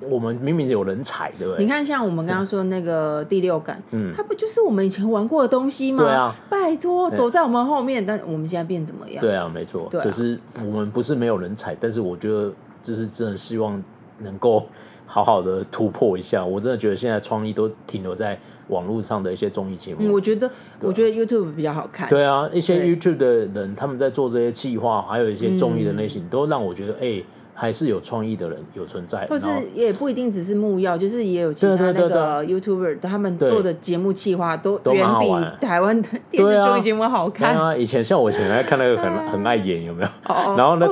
[0.00, 1.64] 我们明明有人才，对不对？
[1.64, 6.04] 你看，像我们刚刚说的那个第六感，嗯，它不就是我们以前玩过的东西吗？
[6.04, 9.20] 对啊，拜托，走在我们后面，但我们现在变怎么样？
[9.20, 12.52] 对啊，没错，对啊、就是我们不是没有人才，但是我觉得。
[12.82, 13.82] 就是真的希望
[14.20, 14.64] 能够
[15.06, 18.38] 好好的突破一下，我真的觉得现在创意都停留在
[18.68, 19.98] 网络上的一些综艺节目。
[20.02, 20.48] 嗯，我觉得，
[20.80, 22.08] 我觉得 YouTube 比较好看。
[22.08, 27.20] 对啊，一些 YouTube 的人他们在做这些企划，还有一些综艺的类型，都让我觉得，哎。
[27.58, 37.74] 还是有创意的人有存在，或是也不一定只是木曜，就是也有其他那个 YouTuber 他们做的节目企划都远比台湾的电视综艺节目好看啊！
[37.74, 40.08] 以前像我以前来看那个很 很爱演有没有？
[40.56, 40.86] 然后呢，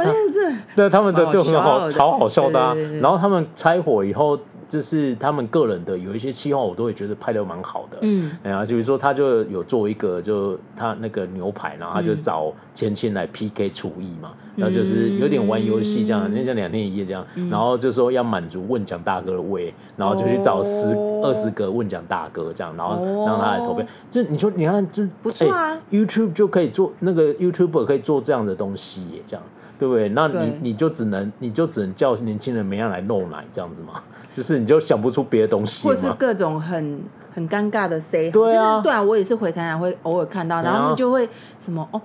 [0.74, 2.74] 那他们的就很好，超好笑的。
[3.00, 4.38] 然后他们拆伙以后。
[4.68, 7.98] 就是他们个人的有一些企划，我都会觉得拍的蛮好的。
[8.02, 23.84] 嗯，然后就比如说，他就有做一个，就他那个牛排，然后他就找千千来 PK 厨艺嘛，嗯、然后就是有点玩游戏这样，那像两天一夜这样，嗯、然后就说要满足问奖大哥的胃，然后就去找十二十个问奖大哥这样，然后让他来投票。
[24.10, 29.44] 就你说，你看，就不错啊、欸、，YouTube 就可以做那个 YouTuber 可以做这样的东西耶，这样
[29.78, 30.08] 对不对？
[30.10, 34.02] 那你你就只能你就只能叫年轻人每样来露奶这样子嘛。
[34.34, 37.00] 就是你就想不出别的东西，或是各种很
[37.32, 41.28] 很尴尬的 say，对啊，对啊，我也是回台南会偶尔看到，然后他们就会
[41.60, 42.02] 什么哦，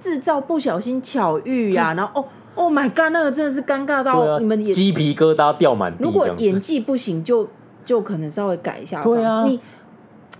[0.00, 6.04] 制造不小心巧遇呀，然后哦，Oh my God，那个真的是尴尬到你们也鸡皮疙瘩掉满地。
[6.04, 7.48] 如果演技不行，就
[7.84, 9.02] 就可能稍微改一下。
[9.02, 9.58] 对啊，你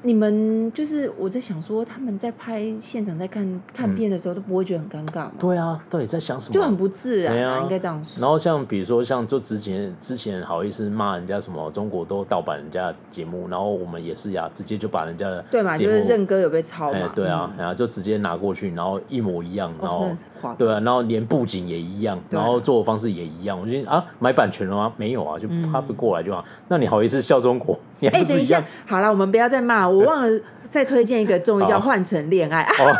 [0.07, 5.33] 你们就是我在想说，他们在拍现场在看看片的时候，都不会觉得很尴尬吗？
[5.41, 6.53] 对啊，到底在想什么？
[6.53, 8.21] 就很不自然啊，啊应该这样说。
[8.21, 20.07] 然后像比如说像就之前之前好意思骂人家什么中国都盗版人家节目，然后我们也是呀，直接就把人家的对嘛，就是认哥有被抄嘛，对啊，然后就直接拿过去，然后一模一样，然后
[20.59, 24.93] 对啊，然后连布景也一样，然后做的方式也一样，我觉得啊，买版权了吗？
[24.99, 26.45] 没有啊，就他不过来就好。
[26.69, 27.79] 那你好意思笑中国？
[28.01, 30.41] 哎，等一下，好了，我们不要再骂，我忘了。
[30.71, 32.99] 再推荐一个综艺叫《换成恋爱》啊！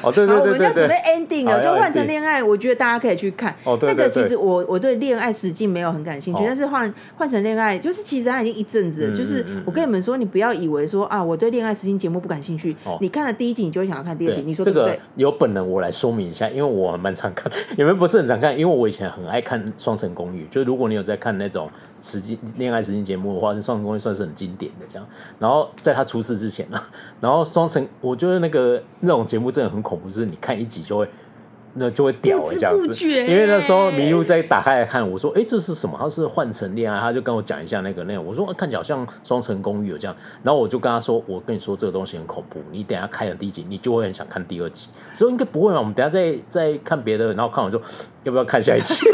[0.00, 3.52] 哦， 对对对，我们要准备 ending 了，就《换成恋爱》，我觉得大家可以去看。
[3.64, 3.88] 哦，对。
[3.88, 9.12] 那个其实我我对恋爱实境没有很感兴趣，但是换换成恋爱就是其实它已经一阵子了。
[9.12, 12.76] 就是我跟你们说，你不要以为说啊，我对恋爱实境节目不感兴趣。
[13.00, 14.42] 你看了第一集，你就会想要看第二集。
[14.42, 15.00] 你说对不对？
[15.16, 21.68] 有本人我来说明一下，因为我蛮常看，你们不是很常看，因为我以前很爱看《双城公寓》，就是如果你有在看那种。
[22.04, 25.08] 实际恋爱实境节目的话，是双城公寓算是很经典的这样。
[25.38, 26.78] 然后在他出事之前呢，
[27.18, 31.08] 然后双层，我觉得那个那种节目真的很恐怖，就是你看一集就会，
[31.72, 33.08] 那就会屌这样子。
[33.08, 38.22] 因为那时候迷路在打开来看，我说：“哎、这是什么？”他是换乘恋爱，他就跟我讲一下那个内容。
[38.22, 45.78] 我说：“看起来好像双层公寓有这样。”然后我就跟他说：“我跟你说这个东西很恐怖，你等下开了第一集，你就会很想看第二集。”所以应该不会嘛？
[45.78, 47.82] 我们等下再再看别的，然后看完之后，
[48.24, 49.08] 要不要看下一集？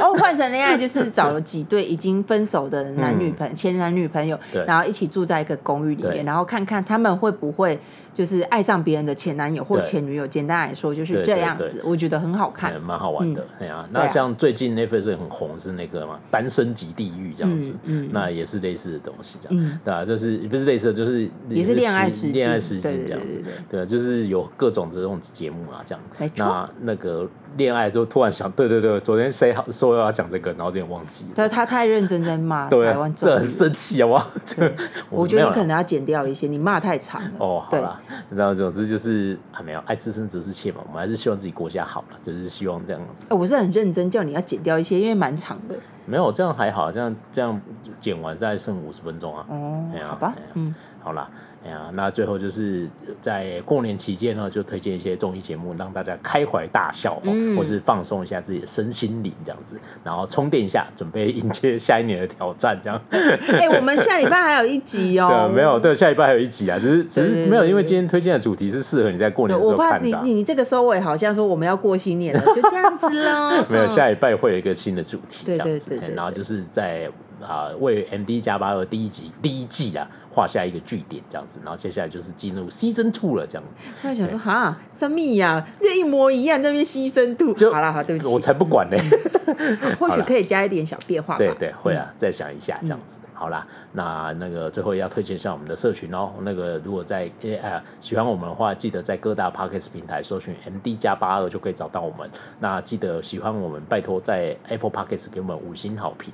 [0.00, 7.78] 哦，换成恋爱就是找了几对已经分手的男女朋、嗯、前男女朋友，然后一起住在一个公寓里面，然后看看他们会不会
[8.12, 10.26] 就是爱上别人的前男友或前女友。
[10.26, 13.42] 简单来说就是这样子，对对对，我觉得很好看，蛮好玩的。
[13.58, 20.04] 哎、嗯、呀、啊，那像最近 Netflix 很红是那个嘛，《单身即地狱》这样子，嗯，嗯那也是类似的东西，这样，嗯、对吧、啊？
[20.04, 26.02] 就是不是类似的，就是也是恋爱恋爱实境这样子，对，对，对，对，对，就是有各种的这种节目啊，这样。
[26.36, 27.28] 那那个。
[27.58, 31.32] 恋爱就突然想，对对对，昨天谁好说要讲这个，然后有点忘记了。
[31.34, 34.30] 他他太认真在骂 台湾，这很生气好不好？
[35.12, 37.30] 我觉得你可能要剪掉一些，你骂太长了。
[37.36, 38.00] 哦，好了，
[38.30, 43.24] 然后总之就是还没有爱之深责之切嘛，我们还是希望自己国家好了，就是希望这样子。
[43.30, 45.74] 我是很认真叫你要剪掉一些，因为蛮长的。
[46.04, 47.60] 没有这样还好，这样这样
[48.00, 49.46] 剪完再剩五十分钟啊。
[49.48, 51.30] 哦，好吧，嗯，好了。
[51.64, 52.88] 哎呀，那最后就是
[53.20, 63.00] 在过年期间呢，就推荐一些综艺节目，让大家开怀大笑，嗯，或是放松一下自己的身心灵，这样子，然后充电一下，准备迎接下一年的挑战，这样。
[63.10, 65.46] 哎、欸，我们下礼拜还有一集 哦。
[65.48, 69.98] 对，没有，对，下礼拜还有一集啊，只是只是没有，因为今天推荐的主题是适合你在过年的时候看的、啊。
[69.98, 73.64] 我怕你你这个收尾好像说我们要过新年了，就这样子喽。
[73.70, 77.08] 没有，下礼拜会有一个新的主题，对对对，然后就是在
[77.40, 80.08] 啊、呃、为 MD 加八二第一集第一季啊。
[80.32, 83.62] 画下一个句点，这样子，然后接下来就是进入 season two 了，这样。
[84.00, 85.66] 他就想说哈，什么呀？
[85.80, 87.52] 这一模一样，那边 season two。
[87.54, 88.96] 就好了，好，对不起，我才不管呢。
[90.00, 91.38] 或许可以加一点小变化吧。
[91.38, 93.20] 对对，会啊，嗯、再想一下这样子。
[93.22, 96.30] 嗯、好啦，那那个最后要推荐一下我们的社群哦。
[96.40, 102.28] 那个如果在呃喜欢我们的话，记得在各大 podcast 平台搜寻 MD 加八二就可以找到我们。
[102.58, 106.32] 那记得喜欢我们，拜托在 Apple Podcast 给我们五星好评。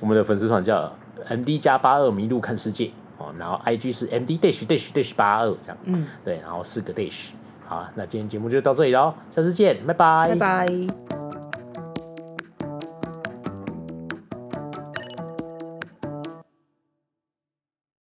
[0.00, 0.90] 我们的粉丝团叫
[1.28, 2.90] MD 加八二迷路看世界。
[3.18, 7.28] 哦，然后 I G 是 M D dash dash dash 八二这样，嗯，对，然后四个 dash，
[7.66, 11.43] 好，那今天节目就到这里喽，下次见，拜拜，拜拜。